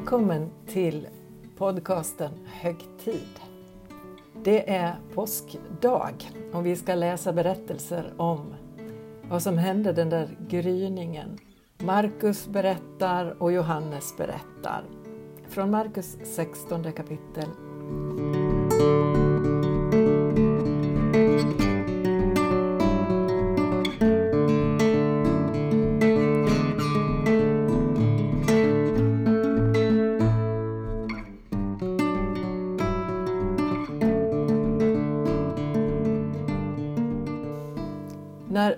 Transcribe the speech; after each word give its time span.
Välkommen 0.00 0.50
till 0.66 1.08
podcasten 1.58 2.30
Högtid. 2.46 3.40
Det 4.42 4.70
är 4.70 4.96
påskdag 5.14 6.14
och 6.52 6.66
vi 6.66 6.76
ska 6.76 6.94
läsa 6.94 7.32
berättelser 7.32 8.12
om 8.16 8.54
vad 9.28 9.42
som 9.42 9.58
hände 9.58 9.92
den 9.92 10.10
där 10.10 10.36
gryningen. 10.48 11.38
Markus 11.78 12.48
berättar 12.48 13.42
och 13.42 13.52
Johannes 13.52 14.16
berättar. 14.16 14.84
Från 15.48 15.70
Markus 15.70 16.16
16 16.24 16.92
kapitel. 16.92 17.48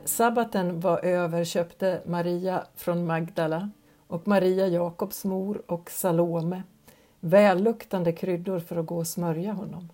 Sabbaten 0.04 0.80
var 0.80 1.04
över 1.04 1.44
köpte 1.44 2.02
Maria 2.06 2.66
från 2.74 3.06
Magdala 3.06 3.70
och 4.06 4.28
Maria 4.28 4.66
Jakobs 4.66 5.24
mor 5.24 5.62
och 5.66 5.90
Salome 5.90 6.62
välluktande 7.20 8.12
kryddor 8.12 8.60
för 8.60 8.76
att 8.76 8.86
gå 8.86 8.96
och 8.96 9.06
smörja 9.06 9.52
honom. 9.52 9.88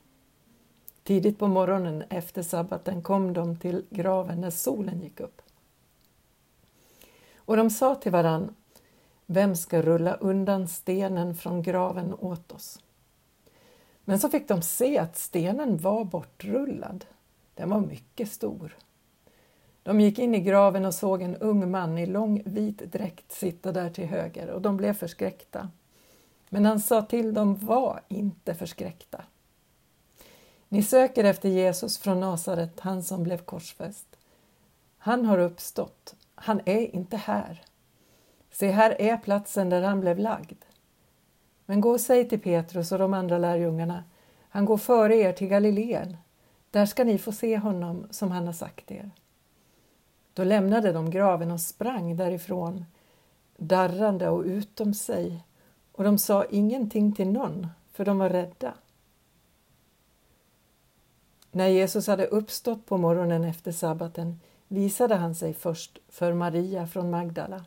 Tidigt 1.02 1.38
på 1.38 1.48
morgonen 1.48 2.04
efter 2.10 2.42
sabbaten 2.42 3.02
kom 3.02 3.32
de 3.32 3.56
till 3.56 3.84
graven 3.90 4.40
när 4.40 4.50
solen 4.50 5.00
gick 5.00 5.20
upp. 5.20 5.42
Och 7.36 7.56
de 7.56 7.70
sa 7.70 7.94
till 7.94 8.12
varann, 8.12 8.54
vem 9.26 9.56
ska 9.56 9.82
rulla 9.82 10.14
undan 10.14 10.68
stenen 10.68 11.34
från 11.34 11.62
graven 11.62 12.14
åt 12.14 12.52
oss? 12.52 12.80
Men 14.04 14.18
så 14.18 14.28
fick 14.28 14.48
de 14.48 14.62
se 14.62 14.98
att 14.98 15.16
stenen 15.16 15.76
var 15.76 16.04
bortrullad. 16.04 17.04
Den 17.54 17.70
var 17.70 17.80
mycket 17.80 18.32
stor. 18.32 18.76
De 19.88 20.00
gick 20.00 20.18
in 20.18 20.34
i 20.34 20.40
graven 20.40 20.84
och 20.84 20.94
såg 20.94 21.22
en 21.22 21.36
ung 21.36 21.70
man 21.70 21.98
i 21.98 22.06
lång 22.06 22.42
vit 22.44 22.78
dräkt 22.78 23.32
sitta 23.32 23.72
där 23.72 23.90
till 23.90 24.06
höger 24.06 24.50
och 24.50 24.62
de 24.62 24.76
blev 24.76 24.92
förskräckta. 24.92 25.68
Men 26.48 26.64
han 26.64 26.80
sa 26.80 27.02
till 27.02 27.34
dem, 27.34 27.54
var 27.54 28.00
inte 28.08 28.54
förskräckta. 28.54 29.24
Ni 30.68 30.82
söker 30.82 31.24
efter 31.24 31.48
Jesus 31.48 31.98
från 31.98 32.20
Nasaret, 32.20 32.80
han 32.80 33.02
som 33.02 33.22
blev 33.22 33.38
korsfäst. 33.38 34.16
Han 34.98 35.24
har 35.24 35.38
uppstått, 35.38 36.14
han 36.34 36.60
är 36.64 36.96
inte 36.96 37.16
här. 37.16 37.62
Se, 38.50 38.70
här 38.70 39.00
är 39.00 39.16
platsen 39.16 39.70
där 39.70 39.82
han 39.82 40.00
blev 40.00 40.18
lagd. 40.18 40.64
Men 41.66 41.80
gå 41.80 41.90
och 41.90 42.00
säg 42.00 42.28
till 42.28 42.40
Petrus 42.40 42.92
och 42.92 42.98
de 42.98 43.14
andra 43.14 43.38
lärjungarna, 43.38 44.04
han 44.48 44.64
går 44.64 44.78
före 44.78 45.16
er 45.16 45.32
till 45.32 45.48
Galileen. 45.48 46.16
Där 46.70 46.86
ska 46.86 47.04
ni 47.04 47.18
få 47.18 47.32
se 47.32 47.58
honom 47.58 48.06
som 48.10 48.30
han 48.30 48.46
har 48.46 48.52
sagt 48.52 48.90
er. 48.90 49.10
Då 50.38 50.44
lämnade 50.44 50.92
de 50.92 51.10
graven 51.10 51.50
och 51.50 51.60
sprang 51.60 52.16
därifrån, 52.16 52.84
darrande 53.56 54.28
och 54.28 54.44
utom 54.44 54.94
sig, 54.94 55.44
och 55.92 56.04
de 56.04 56.18
sa 56.18 56.44
ingenting 56.44 57.12
till 57.12 57.28
någon, 57.28 57.66
för 57.92 58.04
de 58.04 58.18
var 58.18 58.30
rädda. 58.30 58.74
När 61.50 61.68
Jesus 61.68 62.06
hade 62.06 62.26
uppstått 62.26 62.86
på 62.86 62.98
morgonen 62.98 63.44
efter 63.44 63.72
sabbaten 63.72 64.40
visade 64.68 65.14
han 65.14 65.34
sig 65.34 65.54
först 65.54 65.98
för 66.08 66.32
Maria 66.32 66.86
från 66.86 67.10
Magdala, 67.10 67.64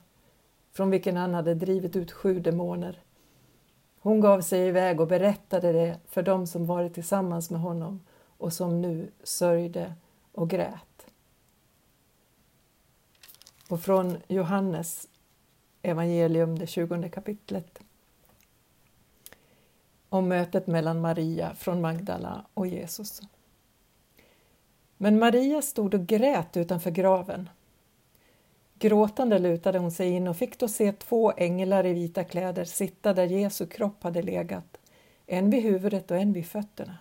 från 0.71 0.89
vilken 0.89 1.17
han 1.17 1.33
hade 1.33 1.55
drivit 1.55 1.95
ut 1.95 2.11
sju 2.11 2.39
demoner. 2.39 2.99
Hon 3.99 4.21
gav 4.21 4.41
sig 4.41 4.67
iväg 4.67 5.01
och 5.01 5.07
berättade 5.07 5.71
det 5.71 5.99
för 6.07 6.23
dem 6.23 6.47
som 6.47 6.65
varit 6.65 6.93
tillsammans 6.93 7.49
med 7.49 7.61
honom 7.61 7.99
och 8.37 8.53
som 8.53 8.81
nu 8.81 9.11
sörjde 9.23 9.93
och 10.31 10.49
grät. 10.49 10.90
Och 13.71 13.81
från 13.81 14.17
Johannes 14.27 15.07
evangelium, 15.81 16.59
det 16.59 16.67
20 16.67 17.09
kapitlet 17.09 17.79
om 20.09 20.27
mötet 20.27 20.67
mellan 20.67 21.01
Maria 21.01 21.55
från 21.55 21.81
Magdala 21.81 22.45
och 22.53 22.67
Jesus. 22.67 23.21
Men 24.97 25.19
Maria 25.19 25.61
stod 25.61 25.93
och 25.93 26.07
grät 26.07 26.57
utanför 26.57 26.91
graven. 26.91 27.49
Gråtande 28.73 29.39
lutade 29.39 29.79
hon 29.79 29.91
sig 29.91 30.09
in 30.09 30.27
och 30.27 30.37
fick 30.37 30.59
då 30.59 30.67
se 30.67 30.91
två 30.91 31.31
änglar 31.37 31.85
i 31.85 31.93
vita 31.93 32.23
kläder 32.23 32.65
sitta 32.65 33.13
där 33.13 33.25
Jesu 33.25 33.67
kropp 33.67 34.03
hade 34.03 34.21
legat, 34.21 34.77
en 35.25 35.49
vid 35.49 35.63
huvudet 35.63 36.11
och 36.11 36.17
en 36.17 36.33
vid 36.33 36.47
fötterna. 36.47 36.97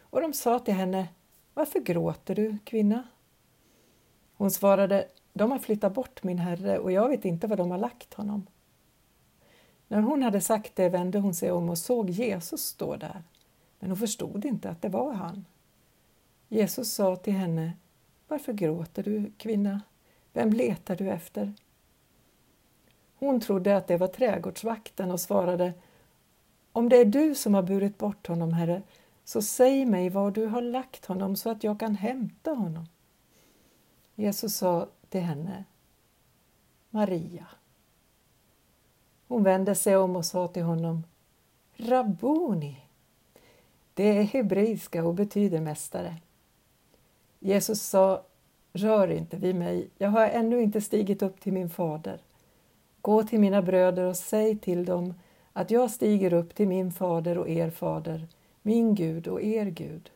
Och 0.00 0.20
de 0.20 0.32
sa 0.32 0.58
till 0.58 0.74
henne, 0.74 1.08
Varför 1.54 1.80
gråter 1.80 2.34
du, 2.34 2.58
kvinna? 2.64 3.02
Hon 4.34 4.50
svarade, 4.50 5.08
de 5.32 5.50
har 5.50 5.58
flyttat 5.58 5.94
bort 5.94 6.22
min 6.22 6.38
herre 6.38 6.78
och 6.78 6.92
jag 6.92 7.08
vet 7.08 7.24
inte 7.24 7.46
var 7.46 7.56
de 7.56 7.70
har 7.70 7.78
lagt 7.78 8.14
honom. 8.14 8.46
När 9.88 10.00
hon 10.00 10.22
hade 10.22 10.40
sagt 10.40 10.76
det 10.76 10.88
vände 10.88 11.18
hon 11.18 11.34
sig 11.34 11.52
om 11.52 11.68
och 11.68 11.78
såg 11.78 12.10
Jesus 12.10 12.60
stå 12.60 12.96
där, 12.96 13.22
men 13.78 13.90
hon 13.90 13.98
förstod 13.98 14.44
inte 14.44 14.70
att 14.70 14.82
det 14.82 14.88
var 14.88 15.12
han. 15.12 15.44
Jesus 16.48 16.92
sa 16.92 17.16
till 17.16 17.32
henne, 17.32 17.72
Varför 18.28 18.52
gråter 18.52 19.02
du, 19.02 19.32
kvinna? 19.36 19.80
Vem 20.32 20.50
letar 20.50 20.96
du 20.96 21.10
efter? 21.10 21.52
Hon 23.18 23.40
trodde 23.40 23.76
att 23.76 23.86
det 23.86 23.96
var 23.96 24.06
trädgårdsvakten 24.06 25.10
och 25.10 25.20
svarade, 25.20 25.72
Om 26.72 26.88
det 26.88 26.96
är 26.96 27.04
du 27.04 27.34
som 27.34 27.54
har 27.54 27.62
burit 27.62 27.98
bort 27.98 28.26
honom, 28.26 28.52
Herre, 28.52 28.82
så 29.24 29.42
säg 29.42 29.86
mig 29.86 30.08
var 30.08 30.30
du 30.30 30.46
har 30.46 30.62
lagt 30.62 31.06
honom 31.06 31.36
så 31.36 31.50
att 31.50 31.64
jag 31.64 31.80
kan 31.80 31.94
hämta 31.94 32.50
honom. 32.50 32.86
Jesus 34.14 34.56
sa 34.56 34.88
till 35.12 35.20
henne 35.20 35.64
Maria. 36.90 37.46
Hon 39.28 39.42
vände 39.42 39.74
sig 39.74 39.96
om 39.96 40.16
och 40.16 40.24
sa 40.24 40.48
till 40.48 40.62
honom 40.62 41.02
Rabboni. 41.76 42.76
Det 43.94 44.18
är 44.18 44.22
hebreiska 44.22 45.04
och 45.04 45.14
betyder 45.14 45.60
mästare. 45.60 46.16
Jesus 47.38 47.82
sa 47.82 48.22
Rör 48.72 49.08
inte 49.08 49.36
vid 49.36 49.54
mig, 49.54 49.88
jag 49.98 50.08
har 50.08 50.26
ännu 50.26 50.62
inte 50.62 50.80
stigit 50.80 51.22
upp 51.22 51.40
till 51.40 51.52
min 51.52 51.70
fader. 51.70 52.20
Gå 53.00 53.22
till 53.22 53.40
mina 53.40 53.62
bröder 53.62 54.04
och 54.04 54.16
säg 54.16 54.58
till 54.58 54.84
dem 54.84 55.14
att 55.52 55.70
jag 55.70 55.90
stiger 55.90 56.32
upp 56.32 56.54
till 56.54 56.68
min 56.68 56.92
fader 56.92 57.38
och 57.38 57.48
er 57.48 57.70
fader, 57.70 58.28
min 58.62 58.94
Gud 58.94 59.28
och 59.28 59.42
er 59.42 59.66
Gud. 59.66 60.10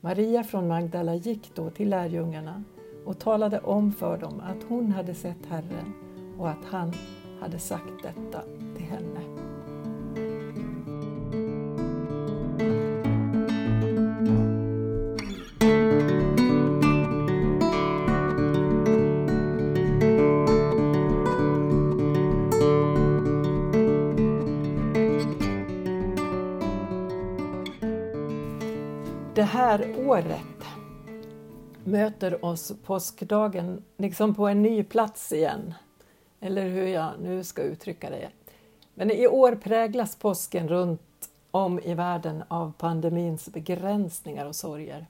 Maria 0.00 0.44
från 0.44 0.68
Magdala 0.68 1.14
gick 1.14 1.54
då 1.54 1.70
till 1.70 1.88
lärjungarna 1.88 2.64
och 3.04 3.18
talade 3.18 3.58
om 3.58 3.92
för 3.92 4.18
dem 4.18 4.40
att 4.40 4.62
hon 4.68 4.92
hade 4.92 5.14
sett 5.14 5.46
Herren 5.48 5.92
och 6.38 6.50
att 6.50 6.64
han 6.64 6.92
hade 7.40 7.58
sagt 7.58 8.02
detta 8.02 8.42
till 8.76 8.86
henne. 8.86 9.20
Det 29.34 29.42
här 29.42 29.94
året 30.06 30.49
möter 31.90 32.44
oss 32.44 32.72
påskdagen 32.84 33.82
liksom 33.96 34.34
på 34.34 34.48
en 34.48 34.62
ny 34.62 34.84
plats 34.84 35.32
igen. 35.32 35.74
Eller 36.40 36.68
hur 36.68 36.86
jag 36.86 37.12
nu 37.22 37.44
ska 37.44 37.62
uttrycka 37.62 38.10
det. 38.10 38.28
Men 38.94 39.10
i 39.10 39.26
år 39.26 39.54
präglas 39.54 40.16
påsken 40.16 40.68
runt 40.68 41.30
om 41.50 41.80
i 41.80 41.94
världen 41.94 42.44
av 42.48 42.72
pandemins 42.78 43.48
begränsningar 43.48 44.46
och 44.46 44.56
sorger. 44.56 45.06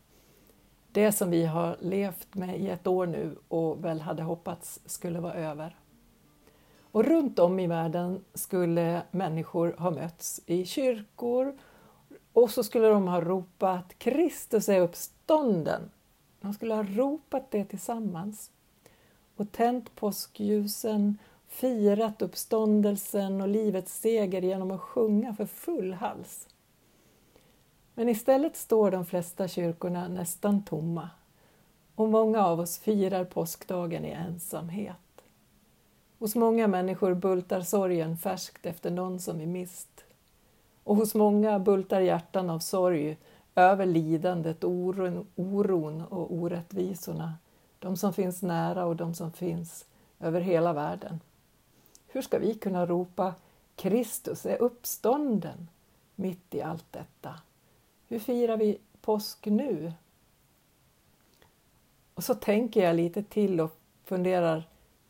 Det 0.93 1.12
som 1.12 1.31
vi 1.31 1.44
har 1.44 1.76
levt 1.81 2.34
med 2.34 2.60
i 2.60 2.69
ett 2.69 2.87
år 2.87 3.06
nu 3.06 3.37
och 3.49 3.84
väl 3.84 4.00
hade 4.00 4.22
hoppats 4.22 4.81
skulle 4.87 5.20
vara 5.20 5.34
över. 5.34 5.76
Och 6.93 7.04
runt 7.04 7.38
om 7.38 7.60
i 7.60 7.66
världen 7.66 8.25
skulle 8.34 9.02
människor 9.10 9.75
ha 9.78 9.90
mötts 9.90 10.40
i 10.46 10.64
kyrkor 10.64 11.58
och 12.32 12.50
så 12.50 12.64
skulle 12.64 12.88
de 12.88 13.08
ha 13.08 13.20
ropat 13.20 13.99
Kristus 13.99 14.69
är 14.69 14.81
uppstånden 14.81 15.90
de 16.40 16.54
skulle 16.54 16.75
ha 16.75 16.82
ropat 16.82 17.50
det 17.50 17.64
tillsammans 17.64 18.50
och 19.37 19.52
tänt 19.52 19.96
påskljusen, 19.96 21.19
firat 21.48 22.22
uppståndelsen 22.22 23.40
och 23.40 23.48
livets 23.48 24.00
seger 24.00 24.42
genom 24.42 24.70
att 24.70 24.81
sjunga 24.81 25.34
för 25.34 25.46
full 25.46 25.92
hals. 25.92 26.48
Men 27.94 28.08
istället 28.08 28.56
står 28.56 28.90
de 28.90 29.06
flesta 29.06 29.48
kyrkorna 29.48 30.08
nästan 30.08 30.62
tomma 30.62 31.10
och 31.94 32.08
många 32.08 32.44
av 32.44 32.60
oss 32.60 32.78
firar 32.78 33.25
påskdagen 33.25 34.04
i 34.04 34.10
ensamhet. 34.10 34.96
Hos 36.19 36.34
många 36.34 36.69
människor 36.69 37.14
bultar 37.14 37.60
sorgen 37.60 38.16
färskt 38.16 38.66
efter 38.66 38.90
någon 38.90 39.20
som 39.20 39.38
vi 39.38 39.46
mist. 39.46 40.04
Och 40.84 40.96
hos 40.96 41.14
många 41.14 41.58
bultar 41.58 42.00
hjärtan 42.00 42.50
av 42.50 42.58
sorg 42.58 43.16
över 43.55 43.87
lidandet, 43.87 44.64
oron, 44.64 45.26
oron 45.37 46.00
och 46.02 46.35
orättvisorna, 46.35 47.35
de 47.79 47.97
som 47.97 48.12
finns 48.12 48.43
nära 48.43 48.87
och 48.87 48.97
de 48.97 49.14
som 49.14 49.32
finns 49.32 49.85
över 50.20 50.41
hela 50.41 50.73
världen. 50.73 51.20
Hur 52.06 52.23
ska 52.23 52.38
vi 52.38 52.55
kunna 52.55 52.87
ropa 52.87 53.35
Kristus 53.76 54.47
är 54.47 54.62
uppstånden 54.62 55.69
mitt 56.14 56.55
i 56.55 56.62
allt 56.62 56.93
detta? 56.93 57.35
Hur 58.08 58.19
firar 58.19 58.56
vi 58.56 58.79
påsk 59.00 59.47
nu? 59.47 59.93
Och 62.14 62.25
så 62.25 62.35
tänker 62.35 62.82
jag 62.85 62.97
lite 62.97 63.23
till 63.23 63.61
och 63.61 63.76
funderar, 64.05 64.69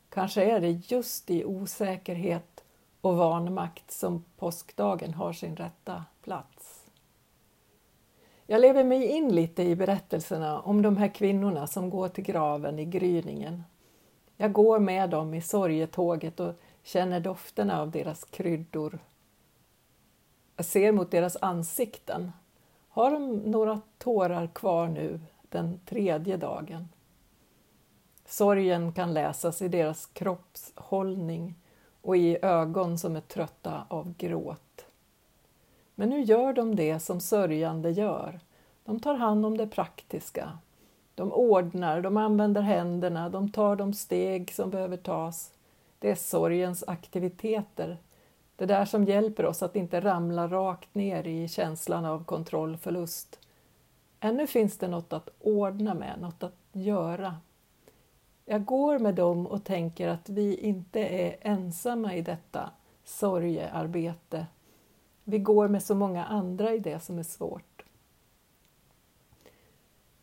kanske 0.08 0.44
är 0.44 0.60
det 0.60 0.70
just 0.70 1.30
i 1.30 1.44
osäkerhet 1.44 2.64
och 3.00 3.16
vanmakt 3.16 3.90
som 3.90 4.24
påskdagen 4.36 5.14
har 5.14 5.32
sin 5.32 5.56
rätta 5.56 6.04
plats. 6.22 6.79
Jag 8.50 8.60
lever 8.60 8.84
mig 8.84 9.06
in 9.06 9.34
lite 9.34 9.62
i 9.62 9.76
berättelserna 9.76 10.60
om 10.60 10.82
de 10.82 10.96
här 10.96 11.08
kvinnorna 11.08 11.66
som 11.66 11.90
går 11.90 12.08
till 12.08 12.24
graven 12.24 12.78
i 12.78 12.84
gryningen. 12.84 13.64
Jag 14.36 14.52
går 14.52 14.78
med 14.78 15.10
dem 15.10 15.34
i 15.34 15.40
sorgetåget 15.40 16.40
och 16.40 16.54
känner 16.82 17.20
dofterna 17.20 17.80
av 17.80 17.90
deras 17.90 18.24
kryddor. 18.24 18.98
Jag 20.56 20.66
ser 20.66 20.92
mot 20.92 21.10
deras 21.10 21.36
ansikten. 21.40 22.32
Har 22.88 23.10
de 23.10 23.36
några 23.36 23.80
tårar 23.98 24.46
kvar 24.46 24.88
nu 24.88 25.20
den 25.48 25.80
tredje 25.86 26.36
dagen? 26.36 26.88
Sorgen 28.26 28.92
kan 28.92 29.14
läsas 29.14 29.62
i 29.62 29.68
deras 29.68 30.06
kroppshållning 30.06 31.54
och 32.02 32.16
i 32.16 32.38
ögon 32.42 32.98
som 32.98 33.16
är 33.16 33.20
trötta 33.20 33.84
av 33.88 34.14
gråt. 34.18 34.69
Men 36.00 36.08
nu 36.08 36.20
gör 36.22 36.52
de 36.52 36.76
det 36.76 37.00
som 37.00 37.20
sörjande 37.20 37.90
gör. 37.90 38.40
De 38.84 39.00
tar 39.00 39.14
hand 39.14 39.46
om 39.46 39.56
det 39.56 39.66
praktiska. 39.66 40.58
De 41.14 41.32
ordnar, 41.32 42.00
de 42.00 42.16
använder 42.16 42.62
händerna, 42.62 43.28
de 43.28 43.52
tar 43.52 43.76
de 43.76 43.92
steg 43.92 44.52
som 44.52 44.70
behöver 44.70 44.96
tas. 44.96 45.52
Det 45.98 46.10
är 46.10 46.14
sorgens 46.14 46.84
aktiviteter. 46.86 47.96
Det 48.56 48.66
där 48.66 48.84
som 48.84 49.04
hjälper 49.04 49.46
oss 49.46 49.62
att 49.62 49.76
inte 49.76 50.00
ramla 50.00 50.48
rakt 50.48 50.94
ner 50.94 51.26
i 51.26 51.48
känslan 51.48 52.04
av 52.04 52.24
kontrollförlust. 52.24 53.38
Ännu 54.20 54.46
finns 54.46 54.78
det 54.78 54.88
något 54.88 55.12
att 55.12 55.28
ordna 55.40 55.94
med, 55.94 56.20
något 56.20 56.42
att 56.42 56.58
göra. 56.72 57.36
Jag 58.44 58.64
går 58.64 58.98
med 58.98 59.14
dem 59.14 59.46
och 59.46 59.64
tänker 59.64 60.08
att 60.08 60.28
vi 60.28 60.54
inte 60.56 61.00
är 61.00 61.36
ensamma 61.40 62.14
i 62.14 62.22
detta 62.22 62.70
sorgearbete. 63.04 64.46
Vi 65.24 65.38
går 65.38 65.68
med 65.68 65.82
så 65.82 65.94
många 65.94 66.24
andra 66.24 66.74
i 66.74 66.78
det 66.78 67.00
som 67.00 67.18
är 67.18 67.22
svårt. 67.22 67.84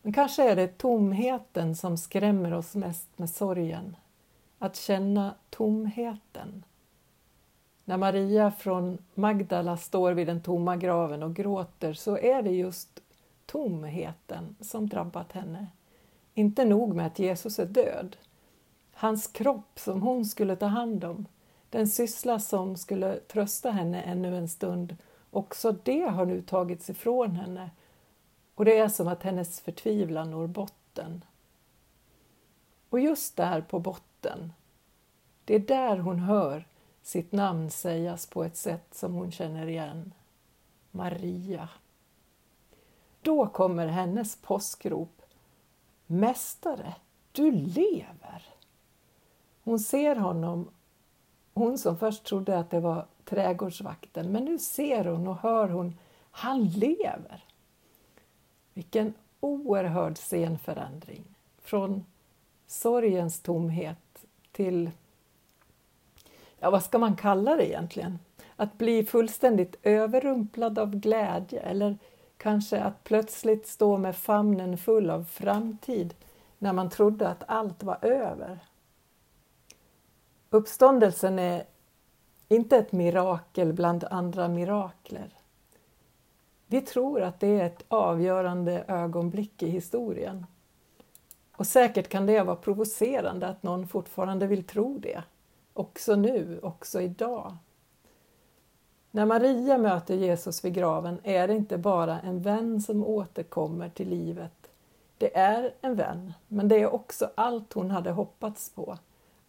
Men 0.01 0.13
kanske 0.13 0.51
är 0.51 0.55
det 0.55 0.77
tomheten 0.77 1.75
som 1.75 1.97
skrämmer 1.97 2.53
oss 2.53 2.75
mest 2.75 3.07
med 3.15 3.29
sorgen. 3.29 3.95
Att 4.59 4.75
känna 4.75 5.35
tomheten. 5.49 6.63
När 7.85 7.97
Maria 7.97 8.51
från 8.51 8.97
Magdala 9.13 9.77
står 9.77 10.11
vid 10.11 10.27
den 10.27 10.41
tomma 10.41 10.77
graven 10.77 11.23
och 11.23 11.35
gråter 11.35 11.93
så 11.93 12.17
är 12.17 12.41
det 12.41 12.51
just 12.51 13.01
tomheten 13.45 14.55
som 14.59 14.89
drabbat 14.89 15.31
henne. 15.31 15.67
Inte 16.33 16.65
nog 16.65 16.95
med 16.95 17.07
att 17.07 17.19
Jesus 17.19 17.59
är 17.59 17.65
död. 17.65 18.17
Hans 18.93 19.27
kropp 19.27 19.79
som 19.79 20.01
hon 20.01 20.25
skulle 20.25 20.55
ta 20.55 20.65
hand 20.65 21.03
om, 21.03 21.25
den 21.69 21.87
syssla 21.87 22.39
som 22.39 22.77
skulle 22.77 23.19
trösta 23.19 23.71
henne 23.71 24.01
ännu 24.01 24.37
en 24.37 24.49
stund, 24.49 24.97
också 25.31 25.71
det 25.71 26.01
har 26.01 26.25
nu 26.25 26.41
tagits 26.41 26.89
ifrån 26.89 27.35
henne 27.35 27.69
och 28.55 28.65
det 28.65 28.77
är 28.77 28.87
som 28.87 29.07
att 29.07 29.23
hennes 29.23 29.59
förtvivlan 29.59 30.31
når 30.31 30.47
botten. 30.47 31.23
Och 32.89 32.99
just 32.99 33.35
där 33.35 33.61
på 33.61 33.79
botten, 33.79 34.53
det 35.45 35.55
är 35.55 35.59
där 35.59 35.97
hon 35.97 36.19
hör 36.19 36.67
sitt 37.01 37.31
namn 37.31 37.71
sägas 37.71 38.25
på 38.25 38.43
ett 38.43 38.57
sätt 38.57 38.87
som 38.91 39.13
hon 39.13 39.31
känner 39.31 39.67
igen. 39.67 40.13
Maria. 40.91 41.69
Då 43.21 43.47
kommer 43.47 43.87
hennes 43.87 44.35
påskrop. 44.35 45.21
Mästare, 46.05 46.95
du 47.31 47.51
lever! 47.51 48.45
Hon 49.63 49.79
ser 49.79 50.15
honom, 50.15 50.69
hon 51.57 51.77
som 51.77 51.97
först 51.97 52.23
trodde 52.23 52.59
att 52.59 52.69
det 52.69 52.79
var 52.79 53.05
trädgårdsvakten, 53.25 54.31
men 54.31 54.45
nu 54.45 54.59
ser 54.59 55.05
hon 55.05 55.27
och 55.27 55.37
hör 55.37 55.69
hon, 55.69 55.97
han 56.31 56.65
lever! 56.65 57.45
Vilken 58.73 59.13
oerhörd 59.39 60.17
scenförändring 60.17 61.23
från 61.61 62.05
sorgens 62.67 63.39
tomhet 63.39 64.25
till, 64.51 64.91
ja 66.59 66.69
vad 66.69 66.83
ska 66.83 66.97
man 66.97 67.15
kalla 67.15 67.55
det 67.55 67.69
egentligen? 67.69 68.19
Att 68.55 68.77
bli 68.77 69.05
fullständigt 69.05 69.75
överrumplad 69.83 70.79
av 70.79 70.95
glädje 70.95 71.59
eller 71.59 71.97
kanske 72.37 72.81
att 72.81 73.03
plötsligt 73.03 73.67
stå 73.67 73.97
med 73.97 74.15
famnen 74.15 74.77
full 74.77 75.09
av 75.09 75.23
framtid 75.23 76.13
när 76.57 76.73
man 76.73 76.89
trodde 76.89 77.27
att 77.27 77.43
allt 77.47 77.83
var 77.83 78.05
över. 78.05 78.59
Uppståndelsen 80.49 81.39
är 81.39 81.65
inte 82.47 82.77
ett 82.77 82.91
mirakel 82.91 83.73
bland 83.73 84.03
andra 84.03 84.47
mirakler. 84.47 85.29
Vi 86.67 86.81
tror 86.81 87.21
att 87.21 87.39
det 87.39 87.59
är 87.59 87.65
ett 87.65 87.83
avgörande 87.87 88.83
ögonblick 88.87 89.63
i 89.63 89.67
historien. 89.67 90.45
Och 91.55 91.67
säkert 91.67 92.09
kan 92.09 92.25
det 92.25 92.43
vara 92.43 92.55
provocerande 92.55 93.47
att 93.47 93.63
någon 93.63 93.87
fortfarande 93.87 94.47
vill 94.47 94.63
tro 94.63 94.97
det. 94.97 95.23
Också 95.73 96.15
nu, 96.15 96.59
också 96.63 97.01
idag. 97.01 97.57
När 99.11 99.25
Maria 99.25 99.77
möter 99.77 100.15
Jesus 100.15 100.65
vid 100.65 100.73
graven 100.73 101.19
är 101.23 101.47
det 101.47 101.55
inte 101.55 101.77
bara 101.77 102.19
en 102.19 102.41
vän 102.41 102.81
som 102.81 103.05
återkommer 103.05 103.89
till 103.89 104.09
livet. 104.09 104.69
Det 105.17 105.37
är 105.37 105.73
en 105.81 105.95
vän, 105.95 106.33
men 106.47 106.67
det 106.67 106.81
är 106.81 106.93
också 106.93 107.29
allt 107.35 107.73
hon 107.73 107.91
hade 107.91 108.11
hoppats 108.11 108.69
på. 108.69 108.97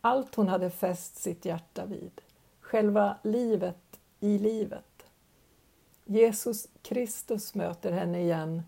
Allt 0.01 0.35
hon 0.35 0.49
hade 0.49 0.71
fäst 0.71 1.17
sitt 1.17 1.45
hjärta 1.45 1.87
vid. 1.87 2.21
Själva 2.61 3.17
livet 3.23 4.01
i 4.21 4.39
livet. 4.39 5.07
Jesus 6.05 6.69
Kristus 6.83 7.55
möter 7.55 7.93
henne 7.93 8.21
igen 8.21 8.63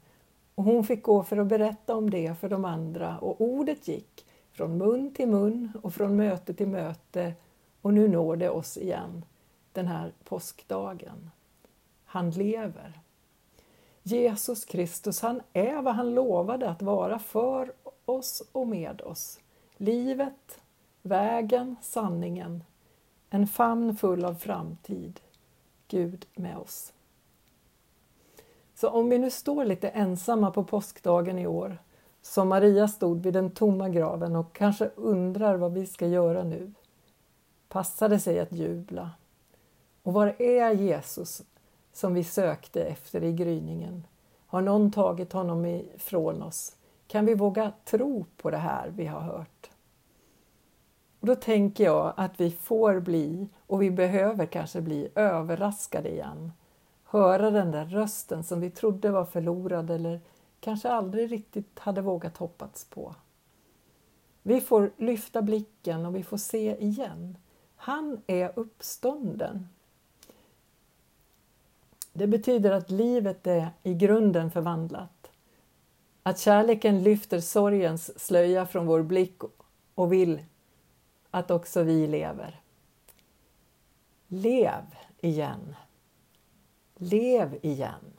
och 0.54 0.64
hon 0.64 0.84
fick 0.84 1.02
gå 1.02 1.22
för 1.22 1.36
att 1.36 1.46
berätta 1.46 1.96
om 1.96 2.10
det 2.10 2.34
för 2.40 2.48
de 2.48 2.64
andra 2.64 3.18
och 3.18 3.40
ordet 3.40 3.88
gick 3.88 4.26
från 4.52 4.78
mun 4.78 5.14
till 5.14 5.28
mun 5.28 5.72
och 5.82 5.94
från 5.94 6.16
möte 6.16 6.54
till 6.54 6.68
möte 6.68 7.34
och 7.80 7.94
nu 7.94 8.08
når 8.08 8.36
det 8.36 8.50
oss 8.50 8.76
igen 8.76 9.24
den 9.72 9.86
här 9.86 10.12
påskdagen. 10.24 11.30
Han 12.04 12.30
lever. 12.30 13.00
Jesus 14.02 14.64
Kristus, 14.64 15.20
han 15.20 15.42
är 15.52 15.82
vad 15.82 15.94
han 15.94 16.14
lovade 16.14 16.70
att 16.70 16.82
vara 16.82 17.18
för 17.18 17.72
oss 18.04 18.42
och 18.52 18.66
med 18.66 19.00
oss. 19.00 19.38
Livet, 19.76 20.60
vägen, 21.02 21.76
sanningen, 21.82 22.64
en 23.30 23.46
famn 23.46 23.96
full 23.96 24.24
av 24.24 24.34
framtid. 24.34 25.20
Gud 25.88 26.26
med 26.34 26.56
oss. 26.56 26.92
Så 28.74 28.88
om 28.88 29.10
vi 29.10 29.18
nu 29.18 29.30
står 29.30 29.64
lite 29.64 29.88
ensamma 29.88 30.50
på 30.50 30.64
påskdagen 30.64 31.38
i 31.38 31.46
år, 31.46 31.78
som 32.22 32.48
Maria 32.48 32.88
stod 32.88 33.22
vid 33.22 33.34
den 33.34 33.50
tomma 33.50 33.88
graven 33.88 34.36
och 34.36 34.52
kanske 34.52 34.90
undrar 34.96 35.56
vad 35.56 35.72
vi 35.72 35.86
ska 35.86 36.06
göra 36.06 36.42
nu, 36.42 36.72
passar 37.68 38.08
det 38.08 38.18
sig 38.18 38.40
att 38.40 38.52
jubla. 38.52 39.10
Och 40.02 40.12
var 40.12 40.42
är 40.42 40.70
Jesus 40.70 41.42
som 41.92 42.14
vi 42.14 42.24
sökte 42.24 42.82
efter 42.82 43.24
i 43.24 43.32
gryningen? 43.32 44.06
Har 44.46 44.60
någon 44.60 44.92
tagit 44.92 45.32
honom 45.32 45.66
ifrån 45.66 46.42
oss? 46.42 46.76
Kan 47.06 47.26
vi 47.26 47.34
våga 47.34 47.72
tro 47.84 48.24
på 48.36 48.50
det 48.50 48.56
här 48.56 48.88
vi 48.88 49.06
har 49.06 49.20
hört? 49.20 49.69
Och 51.20 51.26
då 51.26 51.34
tänker 51.34 51.84
jag 51.84 52.12
att 52.16 52.40
vi 52.40 52.50
får 52.50 53.00
bli, 53.00 53.48
och 53.66 53.82
vi 53.82 53.90
behöver 53.90 54.46
kanske 54.46 54.80
bli, 54.80 55.08
överraskade 55.14 56.10
igen 56.10 56.52
höra 57.10 57.50
den 57.50 57.70
där 57.70 57.84
rösten 57.84 58.44
som 58.44 58.60
vi 58.60 58.70
trodde 58.70 59.10
var 59.10 59.24
förlorad 59.24 59.90
eller 59.90 60.20
kanske 60.60 60.90
aldrig 60.90 61.32
riktigt 61.32 61.78
hade 61.78 62.00
vågat 62.00 62.36
hoppats 62.36 62.84
på. 62.84 63.14
Vi 64.42 64.60
får 64.60 64.90
lyfta 64.96 65.42
blicken 65.42 66.06
och 66.06 66.16
vi 66.16 66.22
får 66.22 66.36
se 66.36 66.76
igen. 66.80 67.38
Han 67.76 68.20
är 68.26 68.52
uppstånden. 68.56 69.68
Det 72.12 72.26
betyder 72.26 72.70
att 72.70 72.90
livet 72.90 73.46
är 73.46 73.70
i 73.82 73.94
grunden 73.94 74.50
förvandlat. 74.50 75.30
Att 76.22 76.38
kärleken 76.38 77.02
lyfter 77.02 77.40
sorgens 77.40 78.20
slöja 78.20 78.66
från 78.66 78.86
vår 78.86 79.02
blick 79.02 79.40
och 79.94 80.12
vill 80.12 80.40
att 81.30 81.50
också 81.50 81.82
vi 81.82 82.06
lever. 82.06 82.60
Lev 84.28 84.84
igen. 85.20 85.76
Lev 86.94 87.58
igen. 87.62 88.12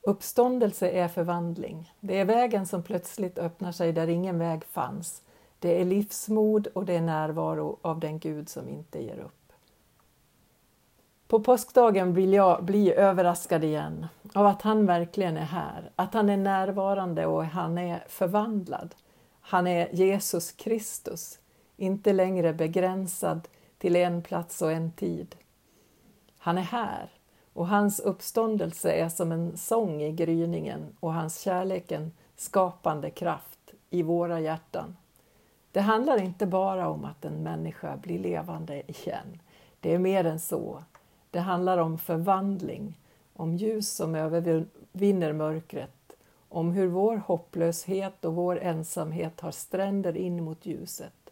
Uppståndelse 0.00 0.88
är 0.88 1.08
förvandling. 1.08 1.92
Det 2.00 2.18
är 2.18 2.24
vägen 2.24 2.66
som 2.66 2.82
plötsligt 2.82 3.38
öppnar 3.38 3.72
sig 3.72 3.92
där 3.92 4.08
ingen 4.08 4.38
väg 4.38 4.64
fanns. 4.64 5.22
Det 5.58 5.80
är 5.80 5.84
livsmod 5.84 6.66
och 6.66 6.84
det 6.84 6.94
är 6.94 7.00
närvaro 7.00 7.78
av 7.82 8.00
den 8.00 8.18
Gud 8.18 8.48
som 8.48 8.68
inte 8.68 9.02
ger 9.02 9.18
upp. 9.18 9.52
På 11.28 11.40
påskdagen 11.40 12.14
vill 12.14 12.32
jag 12.32 12.64
bli 12.64 12.92
överraskad 12.92 13.64
igen 13.64 14.06
av 14.34 14.46
att 14.46 14.62
han 14.62 14.86
verkligen 14.86 15.36
är 15.36 15.44
här, 15.44 15.90
att 15.96 16.14
han 16.14 16.28
är 16.28 16.36
närvarande 16.36 17.26
och 17.26 17.44
han 17.44 17.78
är 17.78 18.04
förvandlad. 18.08 18.94
Han 19.40 19.66
är 19.66 19.94
Jesus 19.94 20.52
Kristus, 20.52 21.38
inte 21.76 22.12
längre 22.12 22.52
begränsad 22.52 23.48
till 23.78 23.96
en 23.96 24.22
plats 24.22 24.62
och 24.62 24.72
en 24.72 24.92
tid. 24.92 25.36
Han 26.38 26.58
är 26.58 26.62
här 26.62 27.10
och 27.52 27.68
hans 27.68 28.00
uppståndelse 28.00 28.92
är 28.92 29.08
som 29.08 29.32
en 29.32 29.56
sång 29.56 30.02
i 30.02 30.12
gryningen 30.12 30.96
och 31.00 31.14
hans 31.14 31.40
kärlek 31.40 31.92
en 31.92 32.12
skapande 32.36 33.10
kraft 33.10 33.74
i 33.90 34.02
våra 34.02 34.40
hjärtan. 34.40 34.96
Det 35.72 35.80
handlar 35.80 36.22
inte 36.22 36.46
bara 36.46 36.88
om 36.88 37.04
att 37.04 37.24
en 37.24 37.42
människa 37.42 37.96
blir 37.96 38.18
levande 38.18 38.82
igen. 38.90 39.40
Det 39.80 39.94
är 39.94 39.98
mer 39.98 40.24
än 40.24 40.40
så. 40.40 40.84
Det 41.30 41.38
handlar 41.38 41.78
om 41.78 41.98
förvandling, 41.98 42.98
om 43.32 43.56
ljus 43.56 43.90
som 43.90 44.14
övervinner 44.14 45.32
mörkret, 45.32 46.12
om 46.48 46.72
hur 46.72 46.86
vår 46.86 47.16
hopplöshet 47.16 48.24
och 48.24 48.34
vår 48.34 48.60
ensamhet 48.60 49.40
har 49.40 49.50
stränder 49.50 50.16
in 50.16 50.44
mot 50.44 50.66
ljuset. 50.66 51.23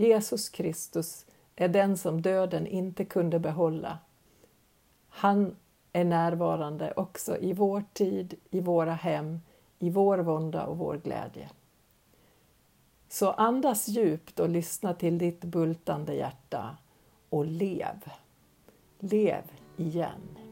Jesus 0.00 0.48
Kristus 0.48 1.26
är 1.56 1.68
den 1.68 1.96
som 1.96 2.22
döden 2.22 2.66
inte 2.66 3.04
kunde 3.04 3.38
behålla. 3.38 3.98
Han 5.08 5.56
är 5.92 6.04
närvarande 6.04 6.92
också 6.96 7.38
i 7.38 7.52
vår 7.52 7.84
tid, 7.92 8.34
i 8.50 8.60
våra 8.60 8.92
hem, 8.92 9.40
i 9.78 9.90
vår 9.90 10.18
vånda 10.18 10.66
och 10.66 10.78
vår 10.78 10.96
glädje. 10.96 11.50
Så 13.08 13.30
andas 13.30 13.88
djupt 13.88 14.40
och 14.40 14.48
lyssna 14.48 14.94
till 14.94 15.18
ditt 15.18 15.44
bultande 15.44 16.14
hjärta 16.14 16.76
och 17.28 17.46
lev. 17.46 18.12
Lev 18.98 19.42
igen. 19.76 20.47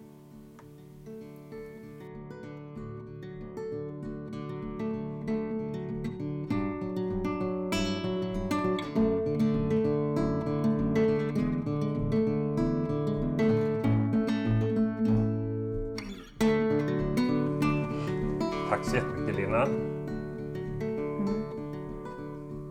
Lena. 19.57 19.67